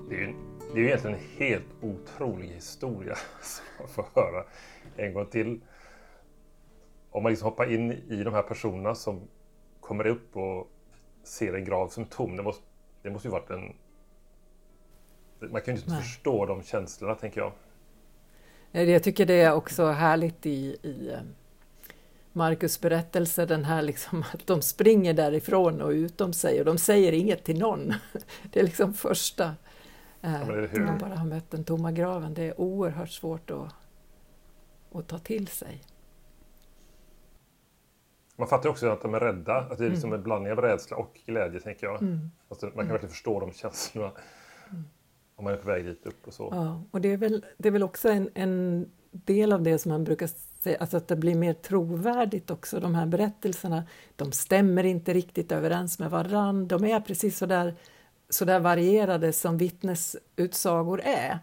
Det 0.09 0.15
är 0.15 0.19
ju 0.19 0.33
det 0.73 0.79
är 0.79 0.83
ju 0.83 0.87
egentligen 0.87 1.17
en 1.17 1.23
helt 1.37 1.65
otrolig 1.81 2.47
historia 2.47 3.15
som 3.41 3.65
man 3.79 3.87
får 3.87 4.05
höra 4.15 4.43
en 4.95 5.13
gång 5.13 5.25
till. 5.25 5.61
Om 7.11 7.23
man 7.23 7.31
liksom 7.31 7.49
hoppar 7.49 7.73
in 7.73 7.91
i 7.91 8.23
de 8.23 8.33
här 8.33 8.41
personerna 8.41 8.95
som 8.95 9.27
kommer 9.79 10.07
upp 10.07 10.37
och 10.37 10.71
ser 11.23 11.53
en 11.53 11.65
grav 11.65 11.87
som 11.87 12.05
tom. 12.05 12.35
Det 12.35 12.43
måste, 12.43 12.63
det 13.01 13.09
måste 13.09 13.27
ju 13.27 13.31
varit 13.31 13.49
en... 13.49 13.75
Man 15.39 15.61
kan 15.61 15.75
ju 15.75 15.81
inte 15.81 15.91
Nej. 15.91 16.01
förstå 16.01 16.45
de 16.45 16.63
känslorna, 16.63 17.15
tänker 17.15 17.41
jag. 17.41 17.51
Jag 18.87 19.03
tycker 19.03 19.25
det 19.25 19.41
är 19.41 19.53
också 19.53 19.85
härligt 19.85 20.45
i, 20.45 20.77
i 20.81 21.11
eh, 21.13 21.19
Markus 22.35 22.81
berättelse, 22.81 23.45
den 23.45 23.65
här 23.65 23.81
liksom 23.81 24.23
att 24.33 24.47
de 24.47 24.61
springer 24.61 25.13
därifrån 25.13 25.81
och 25.81 25.89
utom 25.89 26.33
sig 26.33 26.59
och 26.59 26.65
de 26.65 26.77
säger 26.77 27.11
inget 27.11 27.43
till 27.43 27.59
någon. 27.59 27.93
Det 28.51 28.59
är 28.59 28.63
liksom 28.63 28.93
första, 28.93 29.43
eh, 30.21 30.47
när 30.47 30.85
man 30.85 30.97
bara 30.97 31.15
har 31.15 31.25
mött 31.25 31.51
den 31.51 31.63
tomma 31.63 31.91
graven. 31.91 32.33
Det 32.33 32.43
är 32.43 32.61
oerhört 32.61 33.09
svårt 33.09 33.51
att, 33.51 33.73
att 34.91 35.07
ta 35.07 35.19
till 35.19 35.47
sig. 35.47 35.81
Man 38.35 38.47
fattar 38.47 38.69
också 38.69 38.89
att 38.89 39.01
de 39.01 39.13
är 39.13 39.19
rädda, 39.19 39.57
att 39.57 39.77
det 39.77 39.85
är 39.85 39.89
liksom 39.89 40.13
en 40.13 40.23
blandning 40.23 40.51
av 40.51 40.61
rädsla 40.61 40.97
och 40.97 41.19
glädje, 41.25 41.59
tänker 41.59 41.87
jag. 41.87 42.01
Mm. 42.01 42.31
Alltså, 42.49 42.65
man 42.65 42.75
kan 42.75 42.87
verkligen 42.87 43.11
förstå 43.11 43.39
de 43.39 43.51
känslorna. 43.51 44.11
Om 45.35 45.43
man 45.43 45.53
är 45.53 45.57
på 45.57 45.67
väg 45.67 45.85
dit 45.85 46.05
upp 46.05 46.27
och 46.27 46.33
så. 46.33 46.49
Ja, 46.51 46.83
och 46.91 47.01
det 47.01 47.11
är 47.11 47.17
väl, 47.17 47.45
det 47.57 47.67
är 47.67 47.71
väl 47.71 47.83
också 47.83 48.09
en, 48.09 48.29
en 48.33 48.85
del 49.11 49.53
av 49.53 49.61
det 49.61 49.77
som 49.77 49.91
man 49.91 50.03
brukar 50.03 50.29
alltså 50.67 50.97
att 50.97 51.07
det 51.07 51.15
blir 51.15 51.35
mer 51.35 51.53
trovärdigt 51.53 52.51
också, 52.51 52.79
de 52.79 52.95
här 52.95 53.05
berättelserna. 53.05 53.83
De 54.15 54.31
stämmer 54.31 54.83
inte 54.83 55.13
riktigt 55.13 55.51
överens 55.51 55.99
med 55.99 56.09
varann. 56.09 56.67
De 56.67 56.85
är 56.85 56.99
precis 56.99 57.37
så 57.37 57.45
där, 57.45 57.75
så 58.29 58.45
där 58.45 58.59
varierade 58.59 59.33
som 59.33 59.57
vittnesutsagor 59.57 61.01
är. 61.01 61.39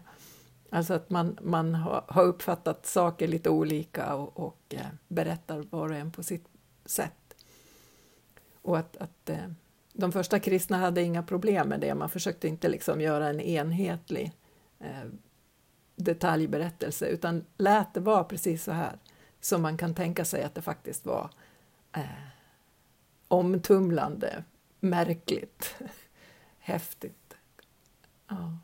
Alltså 0.69 0.93
att 0.93 1.09
man, 1.09 1.37
man 1.41 1.75
har, 1.75 2.23
uppfattat 2.23 2.85
saker 2.85 3.27
lite 3.27 3.49
olika 3.49 4.15
och, 4.15 4.39
och 4.39 4.61
eh, 4.69 4.85
berättar 5.07 5.65
var 5.69 5.89
och 5.89 5.95
en 5.95 6.11
på 6.11 6.23
sitt 6.23 6.45
sätt. 6.85 7.35
Och 8.61 8.77
att, 8.77 8.97
att 8.97 9.29
eh, 9.29 9.47
de 9.93 10.11
första 10.11 10.39
kristna 10.39 10.77
hade 10.77 11.01
inga 11.01 11.23
problem 11.23 11.69
med 11.69 11.79
det. 11.79 11.95
Man 11.95 12.09
försökte 12.09 12.47
inte 12.47 12.69
liksom 12.69 13.01
göra 13.01 13.29
en 13.29 13.39
enhetlig 13.39 14.31
eh, 14.79 15.09
detaljberättelse 15.95 17.05
utan 17.05 17.45
lät 17.57 17.93
det 17.93 17.99
vara 17.99 18.23
precis 18.23 18.63
så 18.63 18.71
här 18.71 18.97
som 19.45 19.61
man 19.61 19.77
kan 19.77 19.95
tänka 19.95 20.25
sig 20.25 20.43
att 20.43 20.55
det 20.55 20.61
faktiskt 20.61 21.05
var 21.05 21.29
eh, 21.95 22.01
omtumlande, 23.27 24.43
märkligt, 24.79 25.75
häftigt. 26.59 27.37
Ja. 28.27 28.57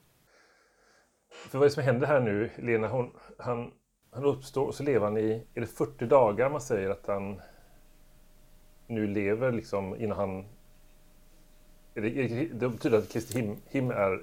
För 1.31 1.57
vad 1.57 1.65
är 1.65 1.69
det 1.69 1.74
som 1.74 1.83
händer 1.83 2.07
här 2.07 2.19
nu? 2.19 2.50
Lena, 2.55 2.88
hon, 2.88 3.12
han, 3.38 3.71
han 4.12 4.25
uppstår 4.25 4.67
och 4.67 4.75
så 4.75 4.83
lever 4.83 5.05
han 5.05 5.17
i, 5.17 5.48
är 5.53 5.62
det 5.62 5.67
40 5.67 6.05
dagar 6.05 6.50
man 6.50 6.62
säger 6.62 6.89
att 6.89 7.07
han 7.07 7.41
nu 8.88 9.07
lever 9.07 9.51
liksom 9.51 9.95
innan 9.95 10.17
han... 10.17 10.45
Är 11.93 12.01
det, 12.01 12.09
är 12.09 12.50
det, 12.53 12.69
betyder 12.69 12.98
att 12.98 13.12
Kristi 13.12 13.39
him, 13.39 13.57
him 13.65 13.91
är, 13.91 14.21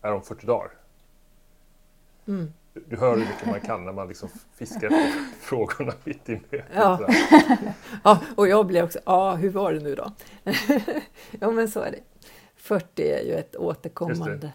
är 0.00 0.12
om 0.12 0.22
40 0.22 0.46
dagar. 0.46 0.70
Mm. 2.26 2.52
Du, 2.88 2.96
hör 2.96 3.10
hur 3.10 3.18
mycket 3.18 3.46
man 3.46 3.60
kan 3.60 3.84
när 3.84 3.92
man 3.92 4.08
liksom 4.08 4.28
fiskar 4.54 4.86
efter 4.86 5.10
frågorna 5.40 5.92
mitt 6.04 6.28
i 6.28 6.32
mötet. 6.32 6.64
Ja. 6.74 7.08
ja, 8.04 8.20
och 8.36 8.48
jag 8.48 8.66
blev 8.66 8.84
också, 8.84 8.98
ja 9.06 9.34
hur 9.34 9.50
var 9.50 9.72
det 9.72 9.80
nu 9.80 9.94
då? 9.94 10.12
ja 11.40 11.50
men 11.50 11.68
så 11.68 11.80
är 11.80 11.90
det. 11.90 12.00
40 12.56 13.02
är 13.02 13.22
ju 13.22 13.32
ett 13.32 13.56
återkommande 13.56 14.52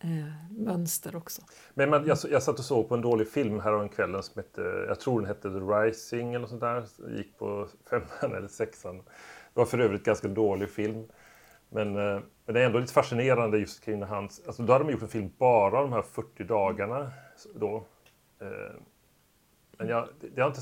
eh, 0.00 0.50
mönster 0.50 1.16
också. 1.16 1.42
Men 1.74 1.90
man, 1.90 2.06
jag, 2.06 2.18
jag 2.30 2.42
satt 2.42 2.58
och 2.58 2.64
såg 2.64 2.88
på 2.88 2.94
en 2.94 3.00
dålig 3.00 3.28
film 3.28 3.60
häromkvällen 3.60 4.22
som 4.22 4.42
hette, 4.42 4.60
jag 4.88 5.00
tror 5.00 5.20
den 5.20 5.28
hette 5.28 5.50
The 5.50 5.58
Rising 5.58 6.28
eller 6.28 6.40
något 6.40 6.50
sånt 6.50 6.60
där. 6.60 6.84
Gick 7.16 7.38
på 7.38 7.68
femman 7.90 8.36
eller 8.36 8.48
sexan. 8.48 8.96
Det 8.96 9.02
var 9.60 9.64
för 9.64 9.78
övrigt 9.78 10.04
ganska 10.04 10.28
dålig 10.28 10.70
film. 10.70 11.04
Men, 11.68 11.96
eh, 11.96 12.20
men 12.44 12.54
det 12.54 12.60
är 12.60 12.66
ändå 12.66 12.78
lite 12.78 12.92
fascinerande 12.92 13.58
just 13.58 13.84
kring 13.84 13.98
när 13.98 14.06
han... 14.06 14.24
Alltså 14.24 14.62
då 14.62 14.72
hade 14.72 14.84
de 14.84 14.92
gjort 14.92 15.02
en 15.02 15.08
film 15.08 15.30
bara 15.38 15.78
om 15.78 15.90
de 15.90 15.92
här 15.92 16.02
40 16.02 16.44
dagarna. 16.44 17.10
Då. 17.54 17.84
Eh, 18.38 18.48
Men 19.78 19.88
jag, 19.88 20.08
det, 20.34 20.40
har 20.42 20.48
inte, 20.48 20.60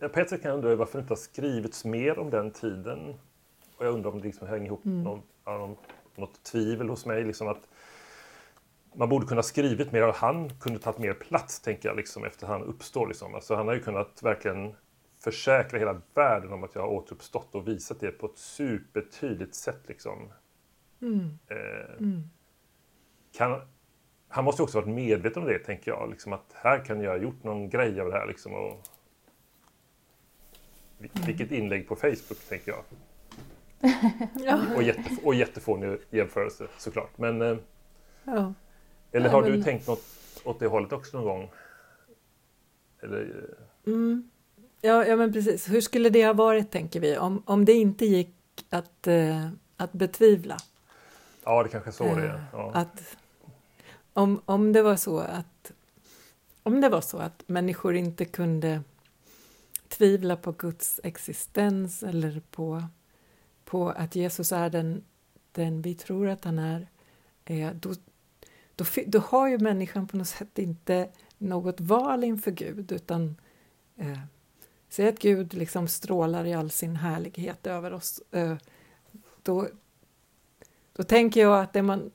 det, 0.00 0.08
på 0.08 0.20
ett 0.20 0.30
sätt 0.30 0.42
kan 0.42 0.48
jag 0.48 0.56
undra 0.56 0.76
varför 0.76 0.98
det 0.98 1.02
inte 1.02 1.10
har 1.12 1.16
skrivits 1.16 1.84
mer 1.84 2.18
om 2.18 2.30
den 2.30 2.50
tiden. 2.50 3.14
Och 3.76 3.86
jag 3.86 3.94
undrar 3.94 4.10
om 4.10 4.18
det 4.18 4.24
liksom 4.26 4.48
hänger 4.48 4.66
ihop 4.66 4.84
med 4.84 4.94
någon, 4.94 5.22
någon, 5.44 5.76
något 6.16 6.42
tvivel 6.42 6.88
hos 6.88 7.06
mig. 7.06 7.24
Liksom 7.24 7.48
att 7.48 7.68
man 8.94 9.08
borde 9.08 9.26
kunna 9.26 9.42
skrivit 9.42 9.92
mer 9.92 10.08
och 10.08 10.14
han 10.14 10.50
kunde 10.60 10.78
tagit 10.78 10.98
mer 10.98 11.14
plats, 11.14 11.60
tänker 11.60 11.88
jag, 11.88 11.96
liksom, 11.96 12.24
efter 12.24 12.46
han 12.46 12.62
uppstår. 12.62 13.06
Liksom. 13.06 13.34
Alltså, 13.34 13.54
han 13.54 13.66
har 13.66 13.74
ju 13.74 13.82
kunnat 13.82 14.22
verkligen 14.22 14.74
försäkra 15.24 15.78
hela 15.78 16.00
världen 16.14 16.52
om 16.52 16.64
att 16.64 16.74
jag 16.74 16.82
har 16.82 16.88
återuppstått 16.88 17.54
och 17.54 17.68
visat 17.68 18.00
det 18.00 18.10
på 18.10 18.26
ett 18.26 18.38
supertydligt 18.38 19.54
sätt. 19.54 19.80
Liksom. 19.86 20.32
Mm. 21.02 21.38
Eh, 21.46 21.96
Mm. 21.98 22.22
kan, 23.36 23.60
han 24.28 24.44
måste 24.44 24.62
ju 24.62 24.64
också 24.64 24.80
varit 24.80 24.94
medveten 24.94 25.42
om 25.42 25.48
det, 25.48 25.58
tänker 25.58 25.90
jag. 25.90 26.10
Liksom, 26.10 26.32
att 26.32 26.52
här 26.54 26.84
kan 26.84 27.00
jag 27.00 27.10
ha 27.10 27.18
gjort 27.18 27.44
någon 27.44 27.70
grej 27.70 28.00
av 28.00 28.06
det 28.10 28.18
här. 28.18 28.26
Liksom, 28.26 28.54
och, 28.54 28.80
Vil- 30.98 31.26
vilket 31.26 31.50
inlägg 31.52 31.88
på 31.88 31.96
Facebook, 31.96 32.38
tänker 32.48 32.72
jag. 32.72 32.82
Ja. 34.44 34.60
Och, 34.76 34.82
jätte, 34.82 35.16
och 35.24 35.34
jättefånig 35.34 35.98
jämförelse, 36.10 36.66
såklart. 36.78 37.18
Men, 37.18 37.42
eh, 37.42 37.56
Ja. 38.24 38.54
eller 39.12 39.26
Ja, 39.26 39.32
har 39.32 39.42
du 39.42 39.50
men- 39.50 39.62
tänkt 39.64 39.86
något 39.88 40.04
åt 40.44 40.58
det 40.60 40.66
hållet 40.66 40.92
också 40.92 41.16
någon 41.16 41.26
gång? 41.26 41.50
Eller, 43.02 43.20
eh, 43.20 43.92
Mm. 43.92 44.30
Ja, 44.80 45.06
ja, 45.06 45.16
men 45.16 45.32
precis. 45.32 45.68
Hur 45.70 45.80
skulle 45.80 46.10
det 46.10 46.26
ha 46.26 46.32
varit, 46.32 46.70
tänker 46.70 47.00
vi, 47.00 47.18
om, 47.18 47.42
om 47.46 47.64
det 47.64 47.72
inte 47.72 48.06
gick 48.06 48.34
att, 48.70 49.06
eh, 49.06 49.48
att 49.76 49.92
betvivla? 49.92 50.56
ja, 51.44 51.62
det 51.62 51.68
kanske 51.68 51.90
är 51.90 51.92
så 51.92 52.04
det 52.04 52.10
är. 52.22 52.34
Eh, 52.34 52.40
Ja. 52.52 52.70
Att, 52.74 53.16
om, 54.16 54.40
om 54.44 54.72
det 54.72 54.82
var 54.82 54.96
så 54.96 55.18
att, 55.18 55.72
om 56.62 56.80
det 56.80 56.88
var 56.88 57.00
så 57.00 57.18
att 57.18 57.42
människor 57.46 57.96
inte 57.96 58.24
kunde 58.24 58.82
tvivla 59.88 60.36
på 60.36 60.52
Guds 60.52 61.00
existens 61.04 62.02
eller 62.02 62.40
på, 62.50 62.82
på 63.64 63.88
att 63.90 64.14
Jesus 64.14 64.52
är 64.52 64.70
den, 64.70 65.04
den 65.52 65.82
vi 65.82 65.94
tror 65.94 66.28
att 66.28 66.44
han 66.44 66.58
är, 66.58 66.86
eh, 67.44 67.70
då, 67.72 67.94
då, 68.76 68.84
då 69.06 69.18
har 69.18 69.48
ju 69.48 69.58
människan 69.58 70.08
på 70.08 70.16
något 70.16 70.28
sätt 70.28 70.58
inte 70.58 71.08
något 71.38 71.80
val 71.80 72.24
inför 72.24 72.50
Gud 72.50 72.92
utan 72.92 73.36
eh, 73.96 74.18
säg 74.88 75.08
att 75.08 75.18
Gud 75.18 75.54
liksom 75.54 75.88
strålar 75.88 76.44
i 76.44 76.54
all 76.54 76.70
sin 76.70 76.96
härlighet 76.96 77.66
över 77.66 77.92
oss 77.92 78.22
eh, 78.30 78.56
då, 79.42 79.68
då 80.92 81.02
tänker 81.02 81.40
jag 81.40 81.60
att 81.60 81.72
det, 81.72 81.82
man, 81.82 82.10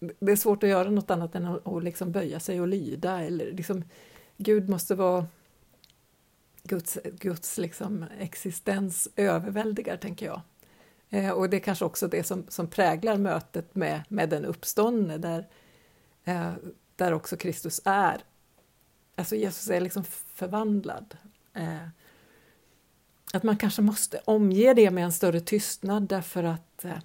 det 0.00 0.32
är 0.32 0.36
svårt 0.36 0.62
att 0.62 0.68
göra 0.68 0.90
något 0.90 1.10
annat 1.10 1.34
än 1.34 1.46
att, 1.46 1.66
att 1.66 1.84
liksom 1.84 2.12
böja 2.12 2.40
sig 2.40 2.60
och 2.60 2.68
lyda. 2.68 3.20
Eller 3.20 3.52
liksom, 3.52 3.84
Gud 4.36 4.68
måste 4.68 4.94
vara 4.94 5.26
Guds, 6.62 6.98
Guds 7.04 7.58
liksom 7.58 8.04
existens 8.18 9.08
överväldigar, 9.16 9.96
tänker 9.96 10.26
jag. 10.26 10.40
Eh, 11.10 11.30
och 11.30 11.50
det 11.50 11.56
är 11.56 11.60
kanske 11.60 11.84
också 11.84 12.08
det 12.08 12.24
som, 12.24 12.44
som 12.48 12.66
präglar 12.66 13.16
mötet 13.16 13.74
med, 13.74 14.02
med 14.08 14.28
den 14.28 14.44
uppståndne, 14.44 15.18
där, 15.18 15.48
eh, 16.24 16.52
där 16.96 17.12
också 17.12 17.36
Kristus 17.36 17.80
är. 17.84 18.24
Alltså 19.16 19.36
Jesus 19.36 19.70
är 19.70 19.80
liksom 19.80 20.04
förvandlad. 20.34 21.16
Eh, 21.54 21.88
att 23.32 23.42
man 23.42 23.56
kanske 23.56 23.82
måste 23.82 24.20
omge 24.24 24.74
det 24.74 24.90
med 24.90 25.04
en 25.04 25.12
större 25.12 25.40
tystnad 25.40 26.08
därför 26.08 26.44
att 26.44 26.84
eh 26.84 26.98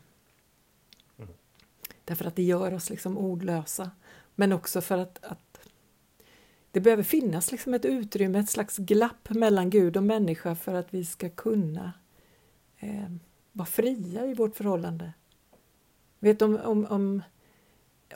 därför 2.05 2.25
att 2.25 2.35
det 2.35 2.43
gör 2.43 2.74
oss 2.74 2.89
liksom 2.89 3.17
ordlösa. 3.17 3.91
Men 4.35 4.51
också 4.51 4.81
för 4.81 4.97
att, 4.97 5.24
att 5.24 5.69
det 6.71 6.79
behöver 6.79 7.03
finnas 7.03 7.51
liksom 7.51 7.74
ett 7.74 7.85
utrymme, 7.85 8.39
ett 8.39 8.50
slags 8.50 8.77
glapp 8.77 9.29
mellan 9.29 9.69
Gud 9.69 9.97
och 9.97 10.03
människa 10.03 10.55
för 10.55 10.74
att 10.74 10.93
vi 10.93 11.05
ska 11.05 11.29
kunna 11.29 11.93
eh, 12.79 13.12
vara 13.51 13.65
fria 13.65 14.25
i 14.25 14.33
vårt 14.33 14.55
förhållande. 14.55 15.13
Vet 16.19 16.41
om, 16.41 16.59
om, 16.63 16.85
om 16.85 17.21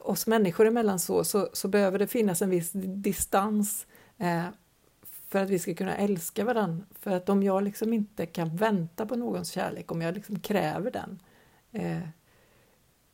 oss 0.01 0.27
människor 0.27 0.67
emellan 0.67 0.99
så, 0.99 1.23
så, 1.23 1.49
så 1.53 1.67
behöver 1.67 1.99
det 1.99 2.07
finnas 2.07 2.41
en 2.41 2.49
viss 2.49 2.71
distans 2.73 3.87
eh, 4.17 4.45
för 5.27 5.39
att 5.43 5.49
vi 5.49 5.59
ska 5.59 5.73
kunna 5.73 5.95
älska 5.95 6.45
varandra. 6.45 6.85
För 6.99 7.11
att 7.11 7.29
om 7.29 7.43
jag 7.43 7.63
liksom 7.63 7.93
inte 7.93 8.25
kan 8.25 8.55
vänta 8.55 9.05
på 9.05 9.15
någons 9.15 9.51
kärlek, 9.51 9.91
om 9.91 10.01
jag 10.01 10.15
liksom 10.15 10.39
kräver 10.39 10.91
den, 10.91 11.19
eh, 11.71 12.09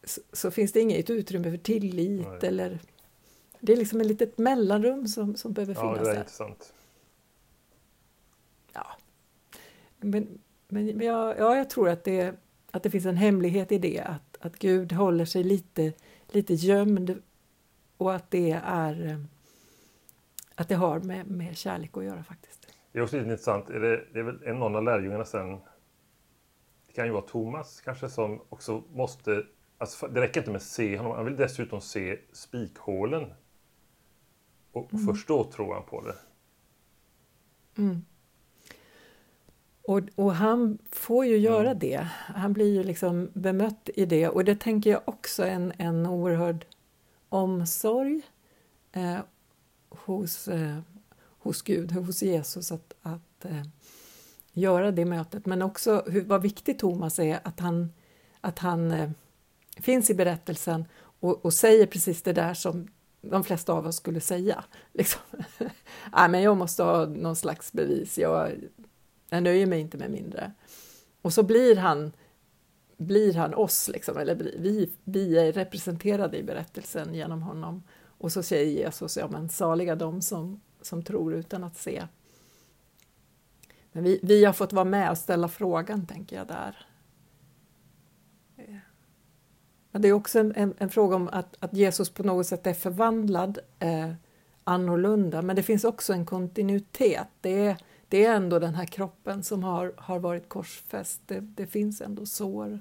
så, 0.06 0.22
så, 0.34 0.52
finns 0.52 0.72
det 0.72 0.80
inget 0.80 1.10
utrymme 1.10 1.52
för 1.52 1.58
tillit 1.58 2.28
Nej. 2.28 2.50
eller... 2.50 2.80
Det 3.60 3.74
är 3.74 3.78
liksom 3.78 4.02
ett 4.02 4.08
litet 4.08 4.38
mellanrum 4.38 5.08
som, 5.08 5.36
som 5.36 5.54
behöver 5.54 5.74
finnas 5.74 5.98
där. 5.98 6.00
Ja, 6.00 6.04
det 6.04 6.10
är 6.10 6.14
där. 6.14 6.20
intressant. 6.20 6.74
Ja. 8.74 8.88
Men, 9.98 10.40
men, 10.68 10.86
men 10.86 11.08
jag, 11.08 11.38
ja, 11.38 11.58
jag 11.58 11.70
tror 11.70 11.90
att 11.90 12.04
det, 12.04 12.36
att 12.72 12.84
det 12.84 12.90
finns 12.90 13.06
en 13.06 13.18
hemlighet 13.18 13.72
i 13.72 13.78
det, 13.78 14.00
att, 14.00 14.38
att 14.40 14.60
Gud 14.60 14.92
håller 14.92 15.26
sig 15.26 15.44
lite, 15.44 15.94
lite 16.28 16.54
gömd 16.54 17.22
och 17.98 18.16
att 18.16 18.32
det 18.32 18.62
är 18.66 19.06
eh, 19.06 19.20
att 20.56 20.70
det 20.70 20.76
har 20.76 21.00
med, 21.00 21.28
med 21.28 21.58
kärlek 21.58 21.98
att 21.98 22.04
göra 22.04 22.24
faktiskt. 22.24 22.68
Det 22.92 23.00
är 23.00 23.04
också 23.04 23.18
intressant, 23.18 23.70
är 23.70 23.80
det, 23.80 24.06
det 24.14 24.20
är 24.20 24.24
väl 24.24 24.44
en 24.44 24.60
någon 24.60 24.76
av 24.76 24.84
lärjungarna 24.84 25.26
sen, 25.26 25.52
det 26.88 26.94
kan 26.94 27.06
ju 27.06 27.12
vara 27.12 27.22
Thomas 27.22 27.82
kanske, 27.82 28.10
som 28.10 28.42
också 28.50 28.84
måste, 28.94 29.46
alltså 29.78 30.08
det 30.08 30.22
räcker 30.22 30.40
inte 30.40 30.52
med 30.52 30.58
att 30.58 30.64
se 30.64 30.98
honom, 30.98 31.16
han 31.16 31.26
vill 31.26 31.36
dessutom 31.36 31.82
se 31.82 32.20
spikhålen. 32.32 33.34
Och 34.72 34.94
mm. 34.94 35.06
först 35.06 35.28
då 35.28 35.44
tror 35.44 35.74
han 35.74 35.84
på 35.84 36.02
det. 36.02 36.16
Mm. 37.78 38.06
Och, 39.82 40.02
och, 40.16 40.34
han 40.34 40.78
får 40.92 41.26
ju 41.26 41.38
göra 41.38 41.68
mm. 41.68 41.80
det. 41.80 42.08
Han 42.12 42.54
blir 42.54 42.74
ju 42.74 42.84
liksom 42.84 43.30
bemött 43.34 43.90
i 43.96 44.06
det 44.06 44.30
och 44.30 44.46
det 44.46 44.60
tänker 44.60 44.90
jag 44.90 45.02
också 45.06 45.46
en, 45.46 45.74
en 45.78 46.06
oerhörd 46.06 46.66
omsorg 47.30 48.22
eh, 48.92 49.20
hos, 49.90 50.48
eh, 50.48 50.80
hos 51.40 51.62
Gud, 51.62 51.92
hos 51.92 52.24
Jesus 52.24 52.72
att, 52.72 52.94
att 53.02 53.46
eh, 53.46 53.64
göra 54.54 54.92
det 54.92 55.06
mötet. 55.06 55.46
Men 55.46 55.62
också 55.62 56.04
hur, 56.08 56.22
vad 56.22 56.42
viktigt 56.42 56.80
Thomas 56.80 57.20
är 57.20 57.40
att 57.44 57.60
han, 57.60 57.92
att 58.42 58.60
han 58.60 58.92
eh, 58.92 59.10
finns 59.76 60.10
i 60.10 60.14
berättelsen 60.14 60.86
och, 61.20 61.46
och, 61.46 61.54
säger 61.54 61.86
precis 61.86 62.22
det 62.22 62.34
där 62.34 62.54
som 62.54 62.88
de 63.22 63.44
flesta 63.44 63.74
av 63.74 63.88
oss 63.88 63.96
skulle 63.96 64.20
säga. 64.20 64.64
Liksom. 64.94 65.22
Nej, 66.14 66.30
men 66.30 66.42
jag 66.42 66.58
måste 66.58 66.84
ha 66.84 67.06
någon 67.06 67.36
slags 67.36 67.74
bevis, 67.74 68.18
jag, 68.18 68.52
jag 69.30 69.44
nöjer 69.44 69.66
mig 69.66 69.80
inte 69.80 69.98
med 69.98 70.12
mindre. 70.12 70.52
Och 71.22 71.34
så 71.34 71.44
blir 71.44 71.76
han 71.76 72.12
blir 72.98 73.34
han 73.34 73.54
oss, 73.54 73.88
liksom, 73.88 74.18
eller 74.18 74.36
vi, 74.36 74.90
vi 75.04 75.38
är 75.38 75.52
representerade 75.52 76.38
i 76.38 76.44
berättelsen 76.44 77.14
genom 77.14 77.42
honom. 77.42 77.84
Och 78.18 78.32
så 78.32 78.44
säger 78.44 78.72
Jesus, 78.72 79.18
ja 79.18 79.28
men 79.28 79.50
saliga 79.50 79.96
de 79.96 80.22
som, 80.22 80.62
som 80.82 81.04
tror 81.04 81.34
utan 81.34 81.64
att 81.64 81.78
se. 81.78 82.08
Men 83.92 84.04
vi, 84.04 84.20
vi 84.24 84.46
har 84.46 84.54
fått 84.54 84.74
vara 84.74 84.86
med 84.86 85.12
och 85.12 85.18
ställa 85.18 85.48
frågan, 85.48 86.08
tänker 86.08 86.36
jag 86.36 86.48
där. 86.48 86.88
Men 89.96 90.02
det 90.02 90.08
är 90.08 90.14
också 90.14 90.40
en, 90.40 90.56
en, 90.56 90.74
en, 90.78 90.90
fråga 90.90 91.16
om 91.16 91.30
att, 91.32 91.56
att 91.60 91.74
Jesus 91.74 92.10
på 92.10 92.24
något 92.24 92.48
sätt 92.48 92.68
är 92.68 92.74
förvandlad, 92.74 93.60
eh, 93.80 94.12
annorlunda, 94.64 95.42
men 95.42 95.56
det 95.56 95.64
finns 95.64 95.84
också 95.84 96.14
en 96.14 96.26
kontinuitet. 96.26 97.28
Det 97.42 97.68
är, 97.68 97.78
det 98.08 98.26
är 98.26 98.36
ändå 98.36 98.60
den 98.60 98.76
här 98.76 98.86
kroppen 98.86 99.44
som 99.44 99.64
har, 99.64 99.94
har 99.98 100.20
varit 100.20 100.50
korsfäst. 100.50 101.22
Det, 101.26 101.40
det 101.40 101.68
finns 101.68 102.02
ändå 102.02 102.26
sår, 102.26 102.80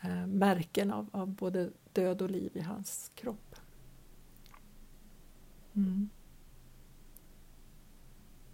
eh, 0.00 0.26
märken 0.26 0.92
av, 0.92 1.08
av 1.12 1.28
både 1.28 1.70
död 1.92 2.22
och 2.22 2.30
liv 2.30 2.50
i 2.54 2.60
hans 2.60 3.10
kropp. 3.14 3.56
Mm. 5.76 6.08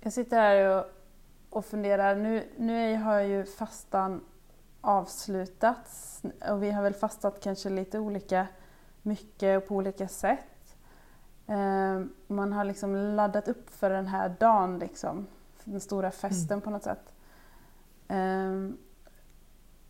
Jag 0.02 0.12
sitter 0.12 0.36
här 0.36 0.78
och, 0.78 0.84
och 1.50 1.64
funderar. 1.64 2.16
Nu, 2.16 2.44
nu 2.58 2.96
har 2.96 3.20
ju 3.20 3.44
fastan 3.44 4.20
avslutats 4.80 6.22
och 6.50 6.62
vi 6.62 6.70
har 6.70 6.82
väl 6.82 6.94
fastat 6.94 7.40
kanske 7.40 7.70
lite 7.70 7.98
olika 7.98 8.46
mycket 9.02 9.62
och 9.62 9.68
på 9.68 9.74
olika 9.74 10.08
sätt. 10.08 10.76
Eh, 11.46 12.00
man 12.26 12.52
har 12.52 12.64
liksom 12.64 12.96
laddat 12.96 13.48
upp 13.48 13.70
för 13.70 13.90
den 13.90 14.06
här 14.06 14.28
dagen, 14.40 14.78
liksom, 14.78 15.26
den 15.64 15.80
stora 15.80 16.10
festen 16.10 16.52
mm. 16.52 16.60
på 16.60 16.70
något 16.70 16.82
sätt. 16.82 17.12
Eh, 18.08 18.68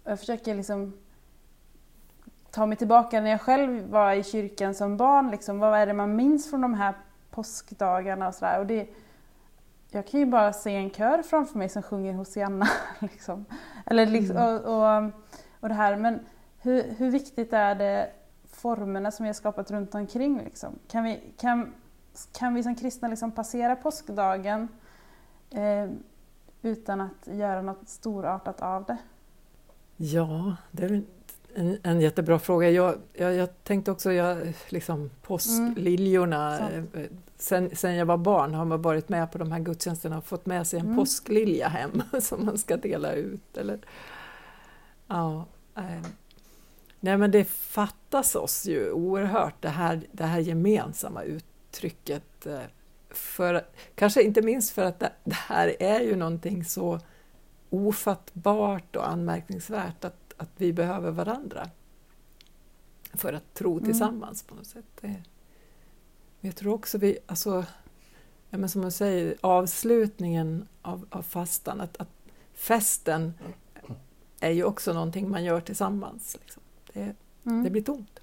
jag 0.05 0.19
försöker 0.19 0.55
liksom 0.55 0.99
ta 2.51 2.67
mig 2.67 2.79
tillbaka 2.79 3.21
när 3.21 3.31
jag 3.31 3.41
själv 3.41 3.89
var 3.89 4.13
i 4.13 4.25
kyrkan 4.25 4.75
som 4.75 4.97
barn. 4.97 5.31
Liksom, 5.31 5.59
vad 5.59 5.79
är 5.79 5.87
det 5.87 5.93
man 5.93 6.17
minns 6.17 6.51
från 6.51 6.61
de 6.61 6.75
här 6.75 6.95
påskdagarna 7.31 8.29
och 8.29 8.35
sådär. 8.35 8.59
Och 8.59 8.67
det, 8.67 8.89
jag 9.91 10.07
kan 10.07 10.21
ju 10.21 10.27
bara 10.27 10.53
se 10.53 10.77
en 10.77 10.91
kör 10.91 11.23
framför 11.23 11.59
mig 11.59 11.69
som 11.69 11.83
sjunger 11.83 12.15
Hosianna. 12.15 12.69
Liksom. 12.99 13.45
Eller 13.87 14.07
liksom, 14.07 14.37
mm. 14.37 14.65
och, 14.65 15.05
och, 15.05 15.11
och 15.61 15.69
det 15.69 15.75
här. 15.75 15.97
Men 15.97 16.21
hur, 16.59 16.83
hur 16.83 17.11
viktigt 17.11 17.53
är 17.53 17.75
det 17.75 18.11
formerna 18.51 19.11
som 19.11 19.25
vi 19.25 19.29
har 19.29 19.35
skapat 19.35 19.71
runt 19.71 19.95
omkring? 19.95 20.39
Liksom? 20.45 20.79
Kan, 20.89 21.05
vi, 21.05 21.21
kan, 21.37 21.75
kan 22.33 22.55
vi 22.55 22.63
som 22.63 22.75
kristna 22.75 23.09
liksom 23.09 23.33
passera 23.33 23.77
påskdagen 23.77 24.69
eh, 25.51 25.91
utan 26.63 27.01
att 27.01 27.27
göra 27.27 27.63
något 27.63 27.89
storartat 27.89 28.63
av 28.63 28.85
det? 28.85 28.99
Ja, 29.97 30.57
det 30.71 30.85
är 30.85 31.03
en, 31.59 31.79
en 31.83 32.01
jättebra 32.01 32.39
fråga. 32.39 32.71
Jag, 32.71 32.99
jag, 33.13 33.35
jag 33.35 33.49
tänkte 33.65 33.91
också, 33.91 34.13
jag, 34.13 34.55
liksom, 34.69 35.11
påskliljorna, 35.23 36.59
mm. 36.59 36.89
sen, 37.37 37.77
sen 37.77 37.95
jag 37.95 38.07
var 38.07 38.17
barn 38.17 38.55
har 38.55 38.65
man 38.65 38.83
varit 38.83 39.09
med 39.09 39.33
på 39.33 39.39
de 39.39 39.53
här 39.53 39.61
gudstjänsterna 39.61 40.19
och 40.19 40.25
fått 40.25 40.47
med 40.47 40.67
sig 40.67 40.79
en 40.79 40.87
mm. 40.87 40.97
påsklilja 40.97 41.69
hem 41.69 42.03
som 42.21 42.47
man 42.47 42.59
ska 42.59 42.77
dela 42.77 43.13
ut. 43.13 43.57
Eller, 43.57 43.79
ja, 45.07 45.47
eh, 45.77 46.07
nej 47.01 47.17
men 47.17 47.31
det 47.31 47.45
fattas 47.45 48.35
oss 48.35 48.67
ju 48.67 48.93
oerhört 48.93 49.63
det 49.63 49.69
här, 49.69 50.01
det 50.13 50.25
här 50.25 50.41
gemensamma 50.41 51.23
uttrycket. 51.23 52.47
Eh, 52.47 52.61
för, 53.11 53.67
kanske 53.95 54.23
inte 54.23 54.43
minst 54.43 54.71
för 54.71 54.85
att 54.85 55.01
det, 55.01 55.13
det 55.25 55.35
här 55.35 55.83
är 55.83 56.01
ju 56.01 56.17
någonting 56.17 56.65
så 56.65 57.01
ofattbart 57.71 58.97
och 58.97 59.09
anmärkningsvärt 59.09 60.05
att 60.05 60.28
att 60.39 60.51
vi 60.57 60.73
behöver 60.73 61.11
varandra 61.11 61.71
för 63.13 63.33
att 63.33 63.55
tro 63.55 63.73
mm. 63.73 63.85
tillsammans 63.85 64.43
på 64.43 64.55
något 64.55 64.67
sätt. 64.67 64.85
Det, 65.01 65.23
jag 66.41 66.57
tror 66.57 66.75
också 66.75 66.99
vi, 66.99 67.19
alltså, 67.27 67.65
ja, 68.51 68.59
men 68.59 68.69
som 68.69 68.83
jag 68.83 68.93
säger, 68.93 69.37
avslutningen 69.41 70.69
av, 70.83 71.07
av 71.11 71.23
fastan, 71.23 71.81
att, 71.81 71.97
att 71.97 72.09
festen 72.55 73.35
är 74.41 74.51
ju 74.51 74.65
också 74.65 74.93
någonting 74.93 75.31
man 75.31 75.45
gör 75.45 75.61
tillsammans. 75.61 76.37
Liksom. 76.41 76.63
Det, 76.93 77.15
mm. 77.45 77.65
det 77.65 77.71
blir 77.71 77.83
tomt. 77.83 78.21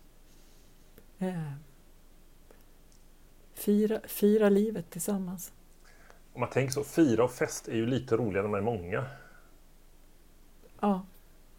Eh, 1.20 1.52
fira, 3.54 4.00
fira 4.08 4.50
livet 4.50 4.90
tillsammans. 4.90 5.52
Om 6.34 6.40
man 6.40 6.50
tänker 6.50 6.74
så, 6.74 6.84
fira 6.84 7.24
och 7.24 7.32
fest 7.32 7.68
är 7.68 7.76
ju 7.76 7.86
lite 7.86 8.18
roligare 8.18 8.44
när 8.44 8.50
man 8.50 8.60
är 8.60 8.64
många. 8.64 9.06
Ja, 10.80 11.06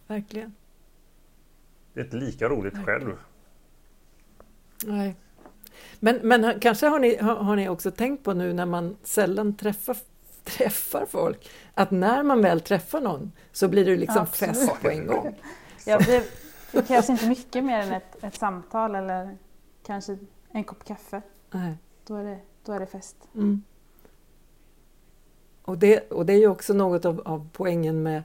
verkligen. 0.07 0.55
Det 1.95 2.01
är 2.01 2.05
inte 2.05 2.16
lika 2.16 2.49
roligt 2.49 2.75
Verkligen. 2.75 3.01
själv. 3.01 3.16
Nej. 4.85 5.16
Men, 6.01 6.16
men 6.23 6.61
kanske 6.61 6.87
har 6.87 6.99
ni, 6.99 7.16
har, 7.16 7.35
har 7.35 7.57
ni 7.57 7.69
också 7.69 7.90
tänkt 7.90 8.25
på 8.25 8.35
nu 8.35 8.53
när 8.53 8.66
man 8.66 8.97
sällan 9.03 9.57
träffar, 9.57 9.97
träffar 10.45 11.07
folk, 11.07 11.51
att 11.75 11.90
när 11.90 12.23
man 12.23 12.42
väl 12.42 12.61
träffar 12.61 13.01
någon 13.01 13.33
så 13.53 13.69
blir 13.69 13.85
det 13.85 13.97
liksom 13.97 14.23
Absolut. 14.23 14.57
fest 14.57 14.83
på 14.83 14.88
en 14.88 15.07
gång. 15.07 15.40
Ja, 15.87 15.99
det, 15.99 16.25
det 16.73 16.88
krävs 16.88 17.11
inte 17.11 17.29
mycket 17.29 17.64
mer 17.64 17.79
än 17.79 17.92
ett, 17.92 18.25
ett 18.25 18.35
samtal 18.35 18.95
eller 18.95 19.37
kanske 19.87 20.19
en 20.51 20.64
kopp 20.64 20.85
kaffe. 20.85 21.23
Nej. 21.51 21.75
Då 22.07 22.16
är 22.16 22.25
det, 22.25 22.38
då 22.64 22.73
är 22.73 22.81
det 22.81 22.87
fest. 22.87 23.16
Mm. 23.35 23.62
Och, 25.62 25.79
det, 25.79 26.11
och 26.11 26.27
det 26.27 26.33
är 26.33 26.38
ju 26.38 26.49
också 26.49 26.75
något 26.75 27.05
av, 27.05 27.23
av 27.25 27.49
poängen 27.53 28.03
med, 28.03 28.23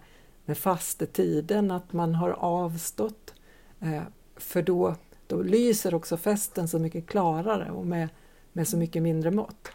med 0.51 0.57
fastetiden, 0.57 1.71
att 1.71 1.93
man 1.93 2.15
har 2.15 2.29
avstått. 2.29 3.33
Eh, 3.79 4.01
för 4.35 4.61
då, 4.61 4.95
då 5.27 5.41
lyser 5.41 5.93
också 5.95 6.17
festen 6.17 6.67
så 6.67 6.79
mycket 6.79 7.07
klarare 7.07 7.71
och 7.71 7.85
med, 7.87 8.09
med 8.53 8.67
så 8.67 8.77
mycket 8.77 9.03
mindre 9.03 9.31
mått. 9.31 9.67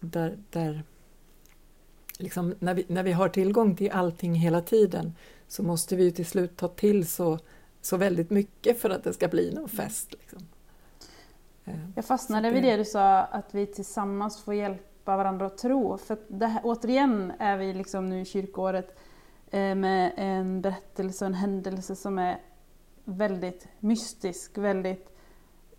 Där, 0.00 0.38
där 0.50 0.82
liksom, 2.18 2.54
när, 2.58 2.74
vi, 2.74 2.84
när 2.88 3.02
vi 3.02 3.12
har 3.12 3.28
tillgång 3.28 3.76
till 3.76 3.90
allting 3.90 4.34
hela 4.34 4.60
tiden 4.60 5.12
så 5.48 5.62
måste 5.62 5.96
vi 5.96 6.04
ju 6.04 6.10
till 6.10 6.26
slut 6.26 6.56
ta 6.56 6.68
till 6.68 7.06
så, 7.06 7.38
så 7.80 7.96
väldigt 7.96 8.30
mycket 8.30 8.80
för 8.80 8.90
att 8.90 9.04
det 9.04 9.12
ska 9.12 9.28
bli 9.28 9.54
någon 9.54 9.68
fest. 9.68 10.12
Liksom. 10.20 10.38
Eh, 11.64 11.74
Jag 11.96 12.04
fastnade 12.04 12.50
vid 12.50 12.62
det- 12.62 12.76
du 12.76 12.84
sa, 12.84 13.18
att 13.20 13.54
vi 13.54 13.66
tillsammans 13.66 14.42
får 14.42 14.54
hjälpa 14.54 15.16
varandra 15.16 15.46
att 15.46 15.58
tro. 15.58 15.98
För 15.98 16.18
det 16.28 16.46
här, 16.46 16.60
återigen 16.64 17.32
är 17.38 17.56
vi 17.56 17.74
liksom 17.74 18.08
nu 18.08 18.20
i 18.20 18.24
kyrkåret 18.24 18.88
eh, 18.88 19.02
med 19.50 20.12
en 20.16 20.60
berättelse 20.60 21.24
och 21.24 21.26
en 21.26 21.34
händelse 21.34 21.96
som 21.96 22.18
är 22.18 22.40
väldigt 23.04 23.68
mystisk, 23.80 24.58
väldigt, 24.58 25.16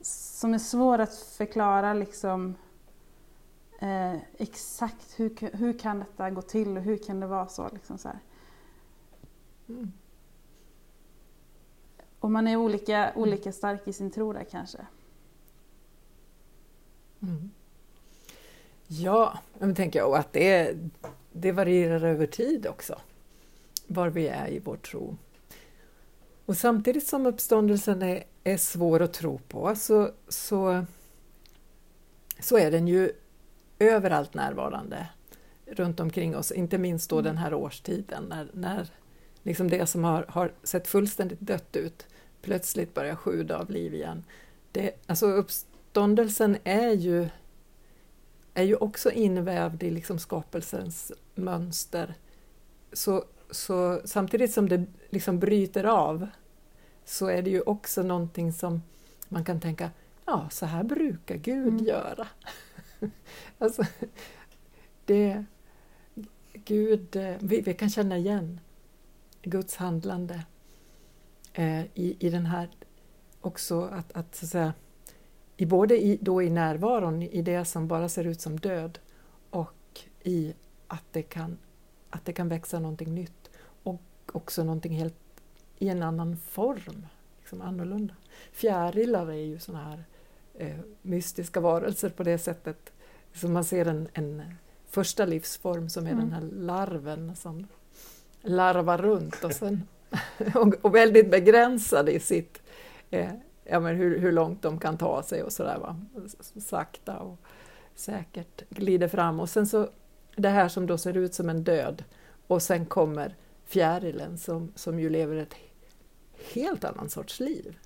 som 0.02 0.54
är 0.54 0.58
svår 0.58 1.00
att 1.00 1.16
förklara 1.16 1.94
liksom 1.94 2.56
eh, 3.80 4.16
exakt 4.38 5.20
hur, 5.20 5.58
hur 5.58 5.80
kan 5.80 6.00
detta 6.00 6.30
gå 6.30 6.42
till 6.42 6.78
och 6.78 6.84
hur 6.84 6.98
kan 6.98 7.20
det 7.20 7.28
vara 7.28 7.48
så. 7.48 7.70
Liksom 7.74 7.98
så. 7.98 8.10
Mm. 9.70 9.92
Och 12.20 12.32
man 12.32 12.48
är 12.48 12.56
olika, 12.56 13.12
olika 13.16 13.52
stark 13.52 13.88
i 13.88 13.94
sin 13.94 14.12
tro 14.12 14.34
där 14.34 14.44
kanske. 14.44 14.78
Mm. 17.22 17.52
Ja, 18.88 19.40
men 19.60 19.76
tänker 19.76 20.00
jag 20.00 20.10
och 20.10 20.18
att 20.18 20.34
det, 20.34 20.78
det 21.32 21.52
varierar 21.52 22.04
över 22.04 22.28
tid 22.28 22.68
också, 22.68 23.00
var 23.94 24.10
vi 24.10 24.28
är 24.28 24.48
i 24.48 24.60
vår 24.60 24.78
tro. 24.78 25.18
Och 26.46 26.58
samtidigt 26.58 27.08
som 27.08 27.26
uppståndelsen 27.26 28.02
är, 28.02 28.24
är 28.44 28.58
svår 28.58 29.02
att 29.02 29.14
tro 29.14 29.40
på 29.48 29.76
så, 29.76 30.12
så, 30.28 30.86
så 32.40 32.58
är 32.58 32.72
den 32.72 32.88
ju 32.88 33.12
överallt 33.80 34.34
närvarande 34.34 35.08
runt 35.66 36.00
omkring 36.00 36.36
oss, 36.36 36.52
inte 36.52 36.78
minst 36.78 37.10
då 37.10 37.22
den 37.22 37.38
här 37.38 37.54
årstiden 37.54 38.24
när, 38.30 38.48
när 38.54 38.88
liksom 39.44 39.70
det 39.70 39.86
som 39.86 40.04
har, 40.04 40.26
har 40.28 40.54
sett 40.64 40.88
fullständigt 40.88 41.40
dött 41.40 41.76
ut 41.76 42.08
plötsligt 42.42 42.94
börjar 42.94 43.16
sjuda 43.16 43.58
av 43.58 43.70
liv 43.70 43.94
igen. 43.94 44.24
Det, 44.72 44.92
alltså 45.06 45.26
uppståndelsen 45.26 46.58
är 46.64 46.92
ju, 46.92 47.30
är 48.54 48.64
ju 48.64 48.76
också 48.76 49.12
invävd 49.12 49.84
i 49.84 49.92
liksom 49.92 50.20
skapelsens 50.20 51.12
mönster. 51.36 52.14
Så, 52.94 53.24
så 53.52 54.02
samtidigt 54.06 54.54
som 54.54 54.70
det 54.70 54.86
liksom 55.10 55.40
bryter 55.40 55.84
av 55.84 56.28
så 57.06 57.28
är 57.28 57.42
det 57.42 57.50
ju 57.50 57.62
också 57.62 58.04
någonting 58.04 58.54
som 58.54 58.82
man 59.30 59.46
kan 59.46 59.60
tänka, 59.60 59.92
ja 60.26 60.50
så 60.52 60.66
här 60.66 60.84
brukar 60.84 61.36
Gud 61.36 61.68
Mm. 61.74 61.86
göra. 61.86 62.28
alltså, 63.58 63.84
det, 65.06 65.46
Gud, 66.54 67.16
vi, 67.40 67.62
vi 67.62 67.74
kan 67.74 67.90
känna 67.90 68.18
igen 68.18 68.60
Guds 69.42 69.76
handlande 69.76 70.44
eh, 71.54 71.82
i, 71.82 72.16
i 72.20 72.30
den 72.30 72.46
här 72.46 72.70
också 73.42 73.82
att, 73.82 74.12
att, 74.12 74.36
så 74.36 74.46
att 74.46 74.52
säga, 74.52 74.74
i 75.58 75.66
både 75.66 76.04
i, 76.04 76.18
då 76.22 76.42
i 76.42 76.50
närvaron 76.50 77.22
i 77.22 77.42
det 77.42 77.66
som 77.66 77.88
bara 77.88 78.10
ser 78.10 78.24
ut 78.24 78.42
som 78.42 78.60
död 78.60 79.00
och 79.50 80.00
i 80.24 80.54
att 80.88 81.04
det 81.12 81.22
kan, 81.22 81.58
att 82.10 82.26
det 82.26 82.34
kan 82.34 82.50
växa 82.50 82.80
någonting 82.80 83.16
nytt 83.16 83.41
också 84.32 84.64
någonting 84.64 84.94
helt 84.94 85.16
i 85.78 85.90
en 85.90 86.04
annan 86.04 86.38
form, 86.38 87.06
liksom 87.40 87.62
annorlunda. 87.62 88.14
Fjärilar 88.52 89.28
är 89.28 89.46
ju 89.46 89.60
sådana 89.60 89.84
här 89.84 90.04
eh, 90.58 90.78
mystiska 91.02 91.60
varelser 91.60 92.10
på 92.10 92.24
det 92.24 92.38
sättet. 92.38 92.92
Så 93.34 93.48
man 93.48 93.64
ser 93.64 93.86
en, 93.86 94.08
en 94.14 94.44
första 94.90 95.26
livsform 95.26 95.90
som 95.90 96.08
är 96.08 96.12
Mm. 96.12 96.24
den 96.24 96.34
här 96.34 96.42
larven 96.42 97.36
som 97.36 97.68
larvar 98.42 98.98
runt 98.98 99.44
och, 99.44 99.52
sen, 99.52 99.88
och, 100.56 100.74
och 100.82 100.96
väldigt 100.96 101.32
begränsad 101.32 102.10
i 102.10 102.20
sitt 102.20 102.62
eh, 103.10 103.32
ja, 103.64 103.80
men 103.80 103.96
hur, 103.96 104.20
hur 104.20 104.32
långt 104.32 104.62
de 104.62 104.80
kan 104.80 104.98
ta 104.98 105.24
sig 105.24 105.44
och 105.44 105.52
sådär. 105.54 105.78
Va? 105.78 106.00
Sakta 106.60 107.20
och 107.20 107.38
säkert 107.96 108.70
glider 108.70 109.08
fram. 109.08 109.40
Och 109.40 109.50
sen 109.50 109.68
så 109.68 109.90
det 110.36 110.50
här 110.50 110.68
som 110.70 110.88
då 110.88 110.98
ser 110.98 111.18
ut 111.18 111.34
som 111.34 111.50
en 111.50 111.64
död 111.64 112.04
och 112.48 112.62
sen 112.62 112.86
kommer 112.86 113.36
fjärilen 113.72 114.38
som, 114.38 114.72
som 114.76 115.00
ju 115.00 115.10
lever 115.10 115.36
ett 115.36 115.56
helt 116.54 116.84
annan 116.84 117.10
sorts 117.10 117.40
liv 117.40 117.78